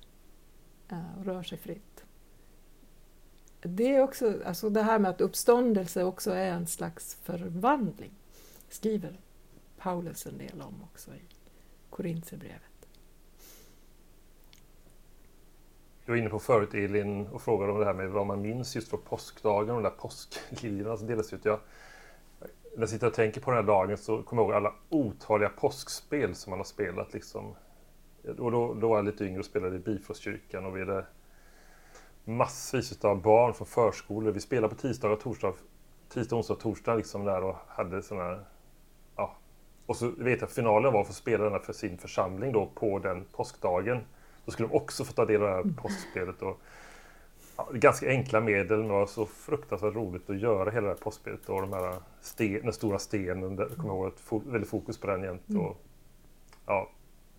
eh, 0.89 1.19
och 1.19 1.25
rör 1.25 1.43
sig 1.43 1.57
fritt. 1.57 2.03
Det 3.61 3.95
är 3.95 4.01
också, 4.01 4.41
alltså 4.45 4.69
det 4.69 4.81
här 4.81 4.99
med 4.99 5.11
att 5.11 5.21
uppståndelse 5.21 6.03
också 6.03 6.31
är 6.31 6.51
en 6.51 6.67
slags 6.67 7.15
förvandling 7.15 8.13
skriver 8.69 9.19
Paulus 9.77 10.25
en 10.25 10.37
del 10.37 10.61
om 10.61 10.83
också 10.83 11.11
i 11.11 11.21
Korintierbrevet. 11.89 12.61
Du 16.05 16.11
var 16.11 16.17
inne 16.17 16.29
på 16.29 16.39
förut 16.39 16.73
Elin 16.73 17.27
och 17.27 17.41
frågade 17.41 17.71
om 17.71 17.79
det 17.79 17.85
här 17.85 17.93
med 17.93 18.09
vad 18.09 18.27
man 18.27 18.41
minns 18.41 18.75
just 18.75 18.89
från 18.89 19.01
påskdagen, 19.01 19.75
de 19.75 19.83
där 19.83 19.89
påskliljorna 19.89 20.97
som 20.97 21.07
delas 21.07 21.33
ut. 21.33 21.45
Jag, 21.45 21.59
när 22.75 22.81
jag 22.81 22.89
sitter 22.89 23.07
och 23.07 23.13
tänker 23.13 23.41
på 23.41 23.51
den 23.51 23.57
här 23.57 23.67
dagen 23.67 23.97
så 23.97 24.23
kommer 24.23 24.41
jag 24.41 24.49
ihåg 24.49 24.55
alla 24.55 24.73
otaliga 24.89 25.49
påskspel 25.49 26.35
som 26.35 26.49
man 26.49 26.59
har 26.59 26.63
spelat. 26.63 27.13
Liksom. 27.13 27.55
Och 28.37 28.51
då, 28.51 28.73
då 28.73 28.89
var 28.89 28.95
jag 28.95 29.05
lite 29.05 29.25
yngre 29.25 29.39
och 29.39 29.45
spelade 29.45 29.75
i 29.75 29.79
Bifrostkyrkan 29.79 30.65
och 30.65 30.75
vi 30.75 30.79
hade 30.79 31.05
massvis 32.23 33.05
av 33.05 33.21
barn 33.21 33.53
från 33.53 33.67
förskolor. 33.67 34.31
Vi 34.31 34.39
spelade 34.39 34.75
på 34.75 34.81
tisdag 34.81 35.11
och 35.11 35.19
torsdag, 35.19 35.53
tisdag, 36.09 36.35
onsdag 36.35 36.53
och 36.53 36.59
torsdag 36.59 36.95
liksom 36.95 37.25
där 37.25 37.43
och 37.43 37.55
hade 37.67 38.01
sådana 38.01 38.23
här, 38.23 38.45
ja. 39.15 39.35
Och 39.85 39.95
så 39.95 40.09
vet 40.09 40.41
jag 40.41 40.47
att 40.47 40.53
finalen 40.53 40.93
var 40.93 41.01
att 41.01 41.07
få 41.07 41.13
spela 41.13 41.49
den 41.49 41.59
för 41.59 41.73
sin 41.73 41.97
församling 41.97 42.51
då 42.51 42.65
på 42.75 42.99
den 42.99 43.25
påskdagen. 43.31 44.03
Då 44.45 44.51
skulle 44.51 44.69
de 44.69 44.75
också 44.75 45.05
få 45.05 45.13
ta 45.13 45.25
del 45.25 45.41
av 45.41 45.47
det 45.47 45.55
här 45.55 45.81
påskspelet. 45.81 46.41
Och, 46.41 46.61
ganska 47.73 48.07
enkla 48.09 48.41
medel, 48.41 48.77
men 48.79 48.87
det 48.87 48.93
var 48.93 49.05
så 49.05 49.25
fruktansvärt 49.25 49.95
roligt 49.95 50.29
att 50.29 50.39
göra 50.39 50.69
hela 50.71 50.81
det 50.87 50.93
här 50.93 51.01
påskspelet. 51.01 51.49
Och 51.49 51.61
de 51.61 51.73
här 51.73 51.95
sten, 52.21 52.61
den 52.63 52.73
stora 52.73 52.99
stenen, 52.99 53.55
där, 53.55 53.69
kommer 53.69 53.93
ihåg 53.93 54.11
fo- 54.13 54.51
väldigt 54.51 54.69
fokus 54.69 54.97
på 54.97 55.07
den 55.07 55.23
jämt. 55.23 55.49
Mm. 55.49 55.61
Och, 55.61 55.77
ja, 56.65 56.89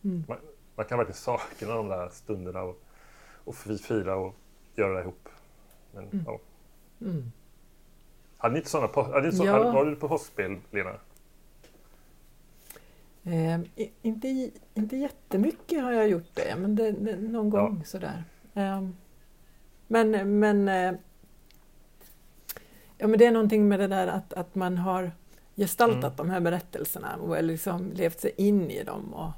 Mm. 0.05 0.25
man, 0.29 0.39
man 0.77 0.87
kan 0.87 0.99
verkligen 0.99 1.17
sakna 1.19 1.75
de 1.75 1.89
där 1.89 2.09
stunderna 2.09 2.63
och, 2.63 2.81
och 3.45 3.55
fi- 3.55 3.79
fira 3.79 4.17
och 4.17 4.35
göra 4.75 4.95
det 4.95 5.01
ihop. 5.01 5.29
Men, 5.95 6.05
Mm. 6.05 6.25
ja. 6.27 6.39
Mm. 7.01 7.33
Hade 8.39 8.53
ni 8.53 8.59
inte 8.59 8.71
sådana, 8.71 9.03
hade 9.13 9.27
ni 9.27 9.33
så, 9.33 9.45
Ja. 9.47 9.53
hade, 9.53 9.65
var 9.73 9.85
du 9.85 9.97
på 9.97 10.09
påskspel, 10.09 10.57
Lena? 10.71 10.95
Eh, 13.25 13.61
inte, 14.03 14.51
inte 14.75 14.97
jättemycket 14.97 15.83
har 15.83 15.93
jag 15.93 16.09
gjort 16.09 16.35
det, 16.35 16.57
men 16.59 16.77
det, 16.77 16.93
det, 16.93 17.17
någon 17.17 17.51
Ja. 17.51 17.61
gång 17.61 17.85
sådär. 17.85 18.25
Eh, 18.55 18.89
men 19.87 20.39
men, 20.39 20.69
eh, 20.69 20.93
ja, 22.99 23.07
men 23.07 23.19
det 23.19 23.27
är 23.27 23.31
någonting 23.31 23.69
med 23.69 23.81
det 23.81 23.87
där 23.87 24.07
att, 24.07 24.33
att 24.33 24.55
man 24.55 24.79
har 24.79 25.13
gestaltat 25.57 26.05
Mm. 26.05 26.17
de 26.17 26.31
här 26.31 26.41
berättelserna 26.41 27.17
och 27.17 27.45
liksom 27.45 27.93
levt 27.93 28.21
sig 28.21 28.33
in 28.37 28.71
i 28.71 28.85
dem. 28.85 29.15
Och 29.15 29.31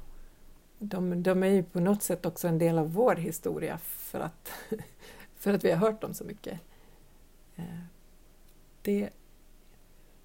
de, 0.79 1.23
de 1.23 1.43
är 1.43 1.47
ju 1.47 1.63
på 1.63 1.79
något 1.79 2.03
sätt 2.03 2.25
också 2.25 2.47
en 2.47 2.57
del 2.57 2.77
av 2.77 2.93
vår 2.93 3.15
historia 3.15 3.77
för 3.77 4.19
att, 4.19 4.51
för 5.35 5.53
att 5.53 5.63
vi 5.63 5.71
har 5.71 5.77
hört 5.77 6.01
dem 6.01 6.13
så 6.13 6.23
mycket. 6.23 6.59
Eh, 7.55 7.79
det, 8.81 9.09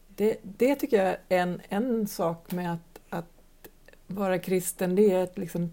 det, 0.09 0.37
det 0.43 0.75
tycker 0.75 1.05
jag 1.05 1.17
är 1.29 1.39
en, 1.43 1.61
en 1.69 2.09
sak 2.09 2.53
med 2.53 2.73
att, 2.73 3.01
att 3.09 3.69
vara 4.07 4.39
kristen, 4.39 4.95
det 4.95 5.11
är 5.13 5.23
att, 5.23 5.39
liksom, 5.39 5.73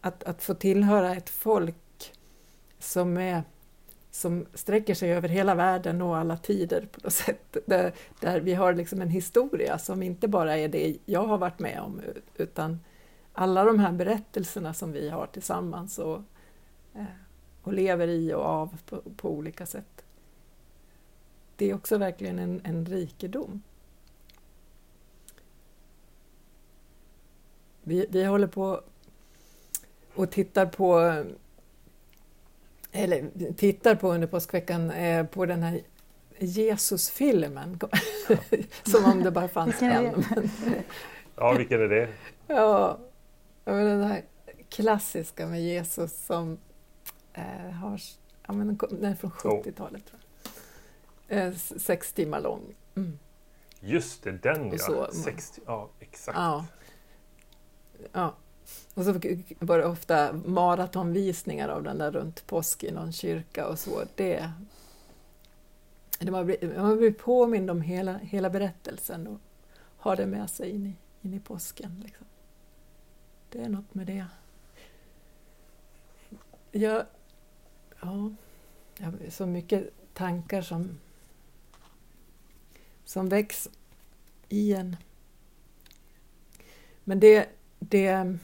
att, 0.00 0.24
att 0.24 0.42
få 0.42 0.54
tillhöra 0.54 1.14
ett 1.14 1.30
folk 1.30 2.14
som 2.78 3.16
är, 3.16 3.42
som 4.10 4.46
sträcker 4.54 4.94
sig 4.94 5.12
över 5.12 5.28
hela 5.28 5.54
världen 5.54 6.02
och 6.02 6.16
alla 6.16 6.36
tider 6.36 6.88
på 6.92 7.00
något 7.04 7.12
sätt. 7.12 7.56
Där, 7.66 7.92
där 8.20 8.40
vi 8.40 8.54
har 8.54 8.74
liksom 8.74 9.00
en 9.02 9.10
historia 9.10 9.78
som 9.78 10.02
inte 10.02 10.28
bara 10.28 10.56
är 10.56 10.68
det 10.68 10.96
jag 11.04 11.26
har 11.26 11.38
varit 11.38 11.58
med 11.58 11.80
om 11.80 12.00
utan 12.36 12.80
alla 13.32 13.64
de 13.64 13.78
här 13.78 13.92
berättelserna 13.92 14.74
som 14.74 14.92
vi 14.92 15.08
har 15.08 15.26
tillsammans 15.26 15.98
och, 15.98 16.22
eh, 16.94 17.04
och 17.62 17.72
lever 17.72 18.08
i 18.08 18.34
och 18.34 18.44
av 18.44 18.78
på, 18.88 19.02
på 19.16 19.30
olika 19.30 19.66
sätt. 19.66 20.04
Det 21.56 21.70
är 21.70 21.74
också 21.74 21.98
verkligen 21.98 22.38
en, 22.38 22.60
en 22.64 22.86
rikedom. 22.86 23.62
Vi, 27.82 28.06
vi 28.10 28.24
håller 28.24 28.46
på 28.46 28.82
och 30.14 30.30
tittar 30.30 30.66
på 30.66 31.24
eller 32.92 33.52
tittar 33.56 33.94
på 33.94 34.12
under 34.12 34.26
påskveckan 34.26 34.90
eh, 34.90 35.26
på 35.26 35.46
den 35.46 35.62
här 35.62 35.80
Jesusfilmen. 36.38 37.80
Som 38.82 39.04
om 39.04 39.22
det 39.22 39.30
bara 39.30 39.48
fanns 39.48 39.82
en. 39.82 40.24
ja, 41.36 41.52
vilken 41.52 41.80
är 41.80 41.88
det? 41.88 42.08
Ja, 42.46 42.98
den 43.64 44.02
här 44.02 44.24
klassiska 44.68 45.46
med 45.46 45.62
Jesus 45.62 46.26
som 46.26 46.58
eh, 47.32 47.70
har, 47.70 48.00
ja, 48.46 48.52
men 48.52 48.78
den 48.90 49.04
är 49.04 49.14
från 49.14 49.30
70-talet 49.30 50.02
tror 50.06 50.20
jag. 51.28 51.46
Eh, 51.46 51.54
sex 51.56 52.12
timmar 52.12 52.40
lång. 52.40 52.74
Mm. 52.94 53.18
Just 53.80 54.22
det, 54.22 54.32
den 54.32 54.70
ja. 54.70 54.78
Så, 54.78 55.12
60, 55.12 55.60
ja, 55.66 55.90
exakt. 56.00 56.38
Ja. 56.38 56.66
ja. 58.12 58.34
Och 58.94 59.04
så 59.04 59.12
var 59.58 59.78
det 59.78 59.86
ofta 59.86 60.32
maratonvisningar 60.32 61.68
av 61.68 61.82
den 61.82 61.98
där 61.98 62.10
runt 62.10 62.46
påsk 62.46 62.84
i 62.84 62.92
någon 62.92 63.12
kyrka 63.12 63.66
och 63.66 63.78
så. 63.78 64.04
Det, 64.14 64.52
det 66.18 66.30
man, 66.30 66.46
blir, 66.46 66.78
man 66.78 66.96
blir 66.96 67.12
påmind 67.12 67.70
om 67.70 67.82
hela, 67.82 68.18
hela 68.18 68.50
berättelsen 68.50 69.26
och 69.26 69.40
har 69.96 70.16
det 70.16 70.26
med 70.26 70.50
sig 70.50 70.70
in 70.70 70.86
i, 70.86 70.94
in 71.22 71.34
i 71.34 71.40
påsken. 71.40 72.02
Liksom. 72.04 72.26
Det 73.48 73.58
är 73.58 73.68
något 73.68 73.94
med 73.94 74.06
det. 74.06 74.26
Jag, 76.72 77.04
ja, 78.00 78.32
jag 78.98 79.06
har 79.06 79.30
så 79.30 79.46
mycket 79.46 79.90
tankar 80.14 80.62
som, 80.62 80.98
som 83.04 83.28
väcks 83.28 83.68
i 84.48 84.74
en. 84.74 84.96
Men 87.04 87.20
det, 87.20 87.48
det 87.78 88.38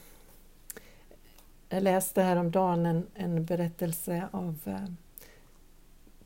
jag 1.74 1.82
läste 1.82 2.22
häromdagen 2.22 2.86
en, 2.86 3.06
en 3.14 3.44
berättelse 3.44 4.28
av 4.32 4.58
eh, 4.64 4.84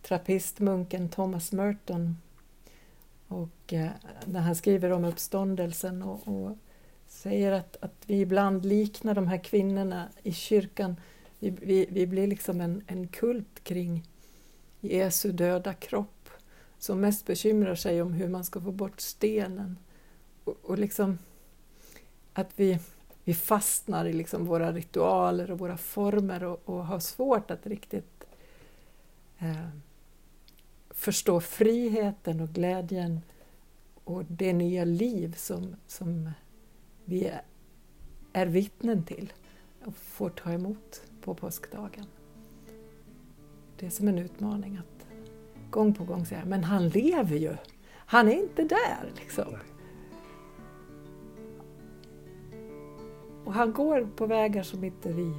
trappistmunken 0.03 1.09
Thomas 1.09 1.53
Merton 1.53 2.17
och 3.29 3.73
eh, 3.73 3.91
när 4.25 4.41
han 4.41 4.57
skriver 4.57 4.91
om 4.91 5.05
uppståndelsen 5.05 6.03
och, 6.03 6.29
och 6.29 6.57
säger 7.07 7.53
att, 7.53 7.77
att 7.81 7.95
vi 8.07 8.21
ibland 8.21 8.65
liknar 8.65 9.15
de 9.15 9.29
här 9.29 9.39
kvinnorna 9.39 10.09
i 10.23 10.33
kyrkan. 10.33 10.97
Vi, 11.39 11.51
vi, 11.51 11.87
vi 11.91 12.07
blir 12.07 12.27
liksom 12.27 12.61
en, 12.61 12.83
en 12.87 13.09
kult 13.09 13.65
kring 13.65 14.09
Jesu 14.81 15.33
döda 15.33 15.75
kropp 15.75 16.29
som 16.79 17.01
mest 17.01 17.27
bekymrar 17.27 17.75
sig 17.75 18.03
om 18.03 18.13
hur 18.13 18.29
man 18.29 18.45
ska 18.45 18.61
få 18.61 18.73
bort 18.73 19.01
stenen. 19.01 19.79
Och, 20.45 20.57
och 20.63 20.79
liksom 20.79 21.19
att 22.33 22.51
vi 22.57 22.79
vi 23.29 23.35
fastnar 23.35 24.05
i 24.05 24.13
liksom 24.13 24.45
våra 24.45 24.73
ritualer 24.73 25.51
och 25.51 25.59
våra 25.59 25.77
former 25.77 26.45
och, 26.45 26.63
och 26.65 26.87
har 26.87 26.99
svårt 26.99 27.51
att 27.51 27.67
riktigt 27.67 28.25
eh, 29.39 29.69
förstå 30.91 31.41
friheten 31.41 32.41
och 32.41 32.49
glädjen 32.49 33.21
och 34.05 34.25
det 34.25 34.53
nya 34.53 34.85
liv 34.85 35.35
som, 35.37 35.77
som 35.87 36.31
vi 37.05 37.33
är, 38.33 38.47
vittnen 38.47 39.05
till 39.05 39.33
och 39.85 39.97
får 39.97 40.31
ta 40.31 40.53
emot 40.53 41.03
på 41.23 41.35
påskdagen. 41.35 42.07
Det 43.79 43.87
är 43.87 43.91
som 43.91 44.09
en 44.09 44.19
utmaning 44.19 44.77
att 44.77 45.07
gång 45.71 45.95
på 45.95 46.05
gång 46.05 46.27
säga, 46.27 46.45
men 46.45 46.65
han 46.65 46.89
lever 46.89 47.37
ju! 47.37 47.57
Han 47.95 48.29
är 48.29 48.43
inte 48.43 48.63
där! 48.63 49.13
Liksom. 49.17 49.57
Och 53.49 53.55
han 53.55 53.73
går 53.73 54.09
på 54.17 54.27
vägar 54.27 54.63
som 54.63 54.85
inte 54.85 55.13
vi 55.13 55.35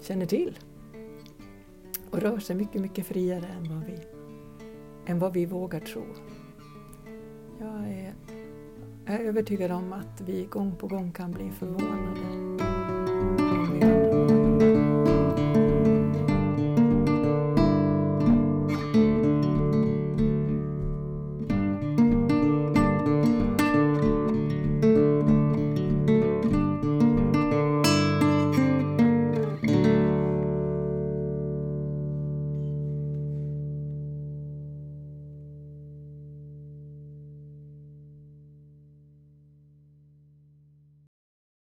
känner 0.00 0.26
till. 0.26 0.58
Och 2.10 2.18
rör 2.18 2.38
sig 2.38 2.56
mycket, 2.56 2.80
mycket 2.80 3.06
friare 3.06 3.46
än 3.46 3.68
vad 3.68 3.84
vi, 3.86 3.98
än 5.06 5.18
vad 5.18 5.32
vi 5.32 5.46
vågar 5.46 5.80
tro. 5.80 6.02
Jag 7.58 7.88
är, 7.88 8.14
jag 9.06 9.14
är 9.14 9.20
övertygad 9.20 9.70
om 9.70 9.92
att 9.92 10.20
vi 10.20 10.44
gång 10.44 10.76
på 10.76 10.86
gång 10.86 11.12
kan 11.12 11.32
bli 11.32 11.50
förvånade 11.50 12.55